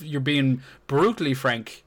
[0.00, 1.82] you're being brutally frank.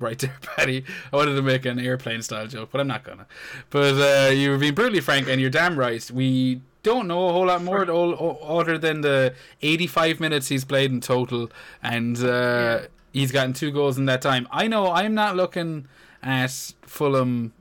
[0.00, 0.84] Right there, Paddy.
[1.12, 3.26] I wanted to make an airplane style joke, but I'm not gonna.
[3.70, 6.08] But uh, you were being brutally frank, and you're damn right.
[6.10, 10.64] We don't know a whole lot more all, all, other than the 85 minutes he's
[10.64, 11.50] played in total,
[11.82, 12.86] and uh, Yeah.
[13.14, 14.48] He's gotten two goals in that time.
[14.50, 15.86] I know I'm not looking
[16.20, 16.50] at
[16.82, 17.52] Fulham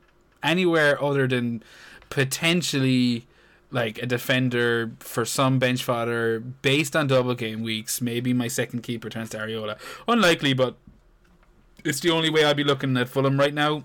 [0.42, 1.64] anywhere other than
[2.10, 3.28] potentially
[3.70, 8.02] like a defender for some bench fodder based on double game weeks.
[8.02, 9.78] Maybe my second keeper turns to Areola.
[10.08, 10.76] Unlikely, but
[11.86, 13.84] it's the only way I'd be looking at Fulham right now.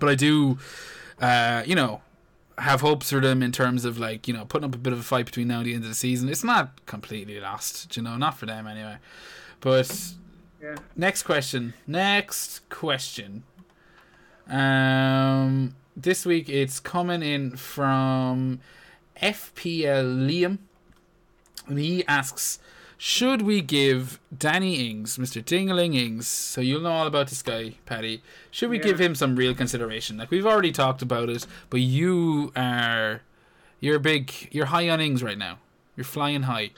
[0.00, 0.56] But I do,
[1.20, 2.00] uh, you know,
[2.56, 5.00] have hopes for them in terms of like you know putting up a bit of
[5.00, 6.30] a fight between now and the end of the season.
[6.30, 8.96] It's not completely lost, you know, not for them anyway.
[9.60, 10.14] But
[10.62, 10.76] Yeah.
[10.96, 11.74] next question.
[11.86, 13.44] Next question.
[14.48, 18.60] Um, this week it's coming in from
[19.20, 20.58] FPL Liam,
[21.66, 22.58] and he asks,
[22.96, 27.74] "Should we give Danny Ings, Mister Dingling Ings, so you'll know all about this guy,
[27.86, 28.84] Paddy, Should we Yeah.
[28.84, 30.16] give him some real consideration?
[30.16, 33.22] Like we've already talked about it, but you are,
[33.80, 35.58] you're big, you're high on Ings right now.
[35.96, 36.70] You're flying high.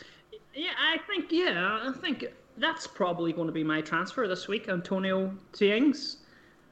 [0.55, 2.25] Yeah, I think yeah, I think
[2.59, 6.17] that's probably going to be my transfer this week, Antonio Tiengs.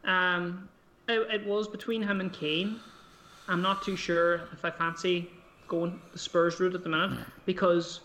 [0.05, 0.69] Um,
[1.09, 2.81] it, it was between him and Kane.
[3.49, 5.31] I'm not too sure if I fancy
[5.69, 8.01] going the Spurs route at the minute because,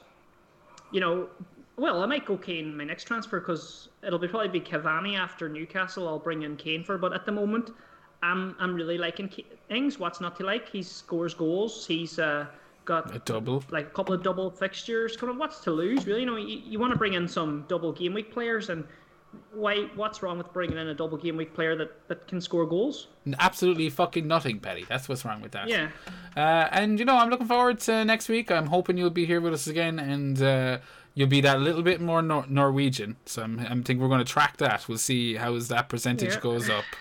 [0.91, 1.27] you know,
[1.77, 5.17] well, I might go Kane in my next transfer because it'll be probably be Cavani
[5.17, 6.07] after Newcastle.
[6.07, 7.71] I'll bring in Kane for, but at the moment,
[8.21, 9.31] I'm I'm really liking
[9.69, 9.97] Ings.
[9.97, 10.69] What's not to like?
[10.69, 11.87] He scores goals.
[11.87, 12.45] He's uh,
[12.85, 13.63] got A double.
[13.71, 15.15] like a couple of double fixtures.
[15.17, 16.21] Kind of what's to lose, really?
[16.21, 18.83] You know, you, you want to bring in some double game week players, and
[19.53, 19.87] why?
[19.95, 23.07] What's wrong with bringing in a double game week player that, that can score goals?
[23.39, 24.85] Absolutely fucking nothing, Paddy.
[24.89, 25.67] That's what's wrong with that.
[25.69, 25.89] Yeah,
[26.35, 28.51] Uh, and you know, I'm looking forward to next week.
[28.51, 30.79] I'm hoping you'll be here with us again, and uh,
[31.13, 33.15] you'll be that little bit more Nor- Norwegian.
[33.25, 34.87] So I'm, I'm think we're going to track that.
[34.89, 36.39] We'll see how that percentage Yeah.
[36.41, 36.83] goes up.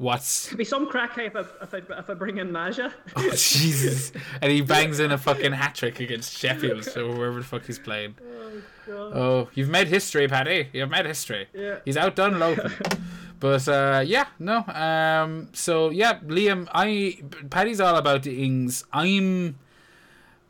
[0.00, 2.90] What's could be some crack if I, if I, if I bring in Maja.
[3.16, 4.12] oh, Jesus?
[4.40, 7.78] And he bangs in a fucking hat trick against Sheffield, or wherever the fuck he's
[7.78, 8.14] playing.
[8.22, 9.12] Oh, God.
[9.14, 10.70] oh you've made history, Paddy.
[10.72, 11.48] You've made history.
[11.52, 11.80] Yeah.
[11.84, 12.72] He's outdone Lopen.
[13.40, 14.64] but uh, yeah, no.
[14.68, 17.18] Um, so yeah, Liam, I
[17.50, 18.86] Paddy's all about the Ings.
[18.94, 19.58] I'm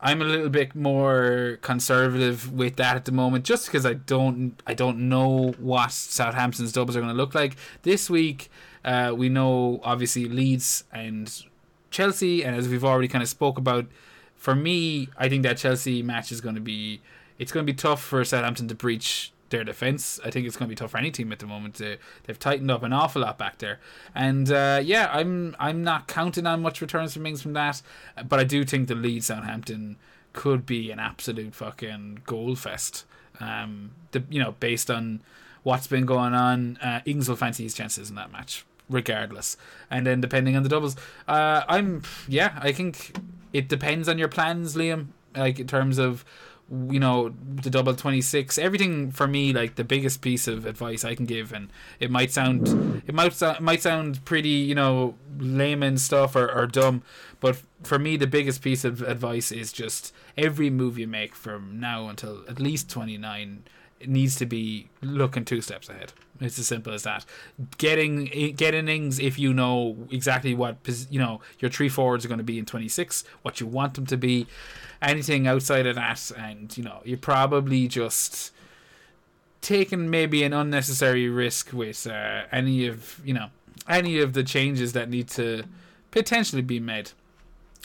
[0.01, 4.63] I'm a little bit more conservative with that at the moment, just because I don't
[4.65, 8.49] I don't know what Southampton's doubles are going to look like this week.
[8.85, 11.45] Uh, we know obviously Leeds and
[11.91, 13.87] Chelsea, and as we've already kind of spoke about,
[14.37, 17.03] for me, I think that Chelsea match is going to be
[17.39, 20.21] it's going to be tough for Southampton to breach their defense.
[20.25, 21.75] I think it's going to be tough for any team at the moment.
[21.75, 23.81] They, they've tightened up an awful lot back there,
[24.15, 27.83] and uh, yeah, I'm I'm not counting on much returns from Ings from that,
[28.27, 29.97] but I do think the Leeds Southampton
[30.33, 33.05] could be an absolute fucking goal fest.
[33.41, 35.21] Um, the you know based on
[35.65, 39.57] what's been going on, uh, Ings will fancy his chances in that match regardless.
[39.91, 40.97] And then depending on the doubles,
[41.29, 43.17] uh, I'm yeah, I think
[43.53, 45.09] it depends on your plans, Liam.
[45.35, 46.25] Like in terms of
[46.89, 51.17] you know the double 26 everything for me like the biggest piece of advice i
[51.17, 51.69] can give and
[51.99, 56.69] it might sound it might sound might sound pretty you know layman stuff or, or
[56.69, 57.03] dumb
[57.41, 61.81] but for me the biggest piece of advice is just every move you make from
[61.81, 63.71] now until at least 29 it
[64.07, 66.13] needs to be looking two steps ahead.
[66.41, 67.25] It's as simple as that.
[67.79, 68.25] Getting
[68.57, 70.77] get innings if you know exactly what
[71.11, 74.07] you know your three forwards are going to be in 26 what you want them
[74.07, 74.47] to be
[75.03, 78.53] anything outside of that and you know you're probably just
[79.61, 83.49] taking maybe an unnecessary risk with uh, any of you know
[83.89, 85.65] any of the changes that need to
[86.11, 87.13] potentially be made.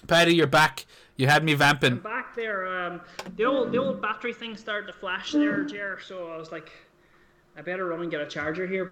[0.07, 0.85] Paddy, you're back.
[1.17, 1.93] You had me vamping.
[1.93, 2.67] I'm back there.
[2.67, 3.01] Um,
[3.37, 5.99] the old the old battery thing started to flash there, Jer.
[6.05, 6.71] So I was like,
[7.57, 8.91] I better run and get a charger here.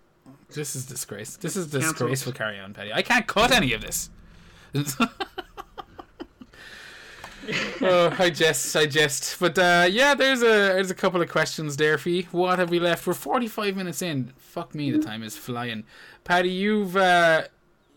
[0.50, 1.36] This is disgrace.
[1.36, 2.32] This is disgraceful.
[2.32, 2.94] Carry on, Paddy.
[2.94, 4.10] I can't cut any of this.
[7.82, 9.38] oh, I jest, I jest.
[9.40, 12.24] But uh, yeah, there's a there's a couple of questions there for you.
[12.32, 13.06] What have we left?
[13.06, 14.32] We're 45 minutes in.
[14.38, 15.84] Fuck me, the time is flying.
[16.24, 17.44] Paddy, you've uh,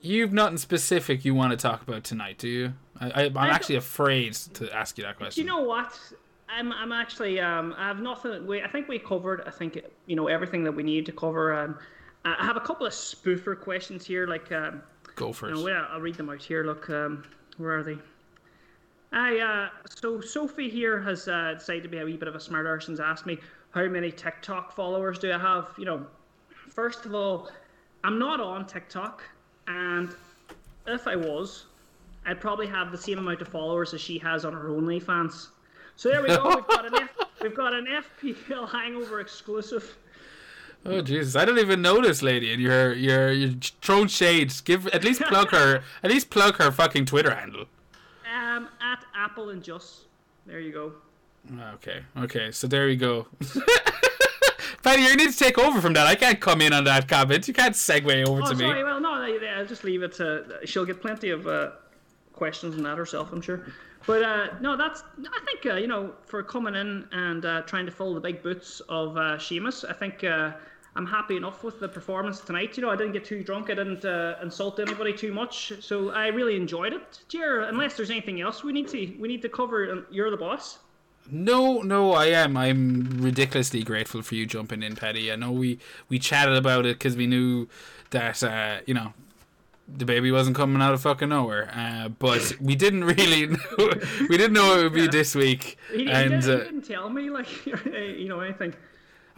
[0.01, 2.73] you've nothing specific you want to talk about tonight, do you?
[3.01, 5.45] I, am actually afraid to ask you that question.
[5.45, 5.99] You know what?
[6.49, 8.47] I'm I'm actually um I have nothing.
[8.47, 11.55] We I think we covered I think you know everything that we need to cover.
[11.55, 11.79] Um,
[12.25, 14.27] I have a couple of spoofer questions here.
[14.27, 14.83] Like um,
[15.15, 15.59] go first.
[15.59, 16.65] You know, I'll read them out here.
[16.65, 17.25] Look, um,
[17.57, 17.99] where are they?
[19.13, 22.41] I uh, so Sophie here has uh, decided to be a wee bit of a
[22.41, 23.39] smart arse and asked me
[23.71, 25.69] how many TikTok followers do I have?
[25.79, 26.07] You know,
[26.69, 27.51] first of all,
[28.05, 29.23] I'm not on TikTok,
[29.69, 30.15] and
[30.87, 31.67] if I was,
[32.27, 35.49] I'd probably have the same amount of followers as she has on her OnlyFans.
[35.95, 36.57] So there we go.
[36.57, 39.97] We've got an F- we've got an FPL Hangover exclusive.
[40.85, 41.35] Oh Jesus!
[41.37, 44.61] I don't even know this lady, and you're you're you're throwing shades.
[44.61, 47.67] Give at least plug her at least plug her fucking Twitter handle.
[48.33, 50.03] Um, at Apple and Just.
[50.47, 50.93] There you go.
[51.75, 52.51] Okay, okay.
[52.53, 53.27] So there you go.
[54.83, 56.07] Paddy, you need to take over from that.
[56.07, 57.49] I can't come in on that comment.
[57.49, 58.43] You can't segue over to me.
[58.43, 58.75] oh, to sorry.
[58.75, 58.85] me.
[58.85, 60.61] Well, no, I'll just leave it to.
[60.65, 61.71] She'll get plenty of uh,
[62.37, 63.67] questions on that herself, I'm sure.
[64.07, 67.87] But uh, no, that's I think uh, you know for coming in and uh, trying
[67.87, 70.53] to fill the big boots of uh, Seamus, I think uh,
[70.95, 72.77] I'm happy enough with the performance tonight.
[72.77, 76.11] You know, I didn't get too drunk, I didn't uh, insult anybody too much, so
[76.11, 77.21] I really enjoyed it.
[77.29, 80.79] Jer, unless there's anything else we need to we need to cover, you're the boss.
[81.29, 82.57] No, no, I am.
[82.57, 85.33] I'm ridiculously grateful for you jumping in, Paddy.
[85.33, 87.67] I know we we chatted about it because we knew
[88.11, 89.13] that uh, you know
[89.89, 91.71] the baby wasn't coming out of fucking nowhere.
[91.75, 93.47] Uh, but we didn't really
[93.79, 93.93] know,
[94.29, 95.11] we didn't know it would be yeah.
[95.11, 95.79] this week.
[95.93, 98.75] He, and he, didn't, uh, he didn't tell me like you know anything.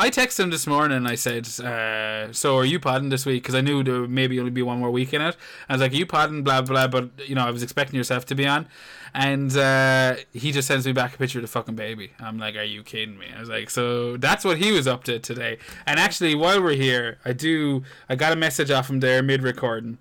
[0.01, 1.09] I texted him this morning.
[1.09, 4.39] I said, uh, "So are you podding this week?" Because I knew there would maybe
[4.39, 5.37] only be one more week in it.
[5.69, 6.87] I was like, "Are you podding?" Blah blah.
[6.87, 8.69] But you know, I was expecting yourself to be on,
[9.13, 12.13] and uh, he just sends me back a picture of the fucking baby.
[12.21, 15.03] I'm like, "Are you kidding me?" I was like, "So that's what he was up
[15.05, 17.83] to today." And actually, while we're here, I do.
[18.09, 19.99] I got a message off him there mid recording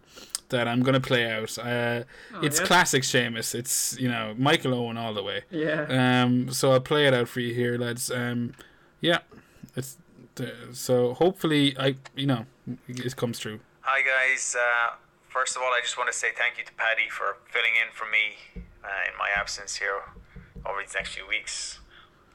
[0.49, 1.57] that I'm gonna play out.
[1.57, 2.65] Uh, oh, it's yeah?
[2.65, 3.53] classic Seamus.
[3.55, 5.43] It's you know Michael Owen all the way.
[5.51, 6.23] Yeah.
[6.23, 6.51] Um.
[6.51, 8.11] So I'll play it out for you here, lads.
[8.11, 8.53] Um.
[9.01, 9.19] Yeah.
[9.75, 9.97] It's
[10.71, 12.45] so hopefully I you know
[12.87, 13.59] it comes true.
[13.81, 14.55] Hi guys.
[14.57, 14.95] Uh,
[15.29, 17.91] first of all, I just want to say thank you to Paddy for filling in
[17.93, 18.37] for me
[18.83, 20.01] uh, in my absence here
[20.65, 21.79] over these next few weeks.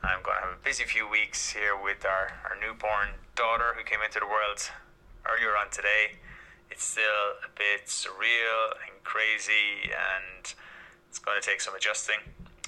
[0.02, 3.84] I'm going to have a busy few weeks here with our, our newborn daughter who
[3.84, 4.70] came into the world
[5.22, 6.18] earlier on today
[6.83, 10.53] it's still a bit surreal and crazy, and
[11.09, 12.18] it's going to take some adjusting.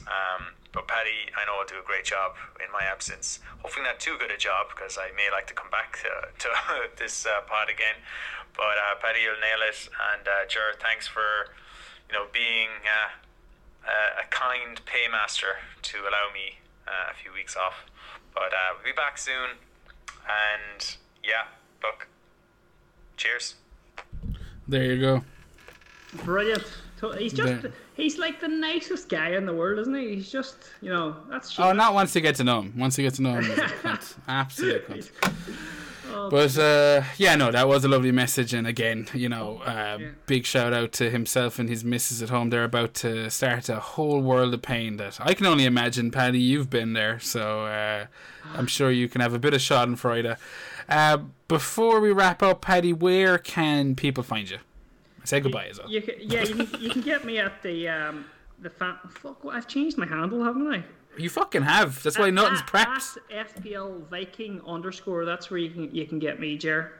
[0.07, 3.41] Um, but Paddy, I know will do a great job in my absence.
[3.59, 6.49] Hopefully, not too good a job because I may like to come back to, to
[6.97, 7.99] this uh, pod again.
[8.55, 9.89] But uh, Paddy, you'll nail it.
[10.15, 11.51] And uh, Jared, thanks for
[12.07, 15.59] you know being uh, a kind paymaster
[15.91, 17.83] to allow me uh, a few weeks off.
[18.33, 19.59] But uh, we'll be back soon.
[20.23, 20.87] And
[21.25, 21.51] yeah,
[21.83, 22.07] look,
[23.17, 23.57] cheers.
[24.69, 25.25] There you go.
[26.25, 26.65] Brilliant.
[27.19, 27.73] He's just there.
[27.95, 30.15] he's like the nicest guy in the world, isn't he?
[30.15, 31.59] He's just you know that's.
[31.59, 32.73] Oh, not once you get to know him.
[32.77, 33.45] Once you get to know him,
[33.83, 34.15] cunt.
[34.27, 35.11] absolute cunt.
[36.13, 39.99] Oh, but uh, yeah, no, that was a lovely message, and again, you know, uh,
[40.01, 40.09] yeah.
[40.27, 42.51] big shout out to himself and his missus at home.
[42.51, 46.11] They're about to start a whole world of pain that I can only imagine.
[46.11, 48.07] Paddy, you've been there, so uh,
[48.55, 50.37] I'm sure you can have a bit of Schadenfreude.
[50.89, 51.19] Uh,
[51.49, 54.59] before we wrap up, Paddy, where can people find you?
[55.25, 55.91] Say goodbye as well.
[55.91, 58.27] You can, yeah, you can, you can get me at the um,
[58.61, 58.97] the fan.
[59.09, 60.85] Fuck, well, I've changed my handle, haven't I?
[61.17, 62.03] You fucking have.
[62.03, 62.61] That's why at, nothing's.
[62.75, 65.25] At FPL Viking underscore.
[65.25, 66.93] That's where you can you can get me, Jer.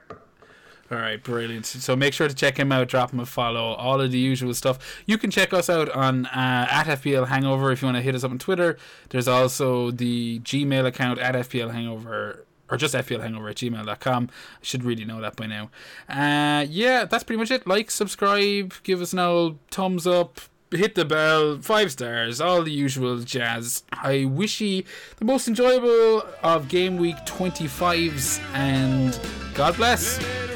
[0.91, 1.65] All right, brilliant.
[1.65, 4.53] So make sure to check him out, drop him a follow, all of the usual
[4.53, 5.03] stuff.
[5.07, 8.13] You can check us out on uh, at FPL Hangover if you want to hit
[8.13, 8.77] us up on Twitter.
[9.09, 14.29] There's also the Gmail account at FPL Hangover or just fplhangover at gmail.com.
[14.31, 15.69] I should really know that by now.
[16.09, 17.67] Uh, yeah, that's pretty much it.
[17.67, 20.39] Like, subscribe, give us an old thumbs up,
[20.71, 23.83] hit the bell, five stars, all the usual jazz.
[23.91, 24.83] I wish you
[25.17, 29.19] the most enjoyable of game week 25s and
[29.53, 30.54] God bless.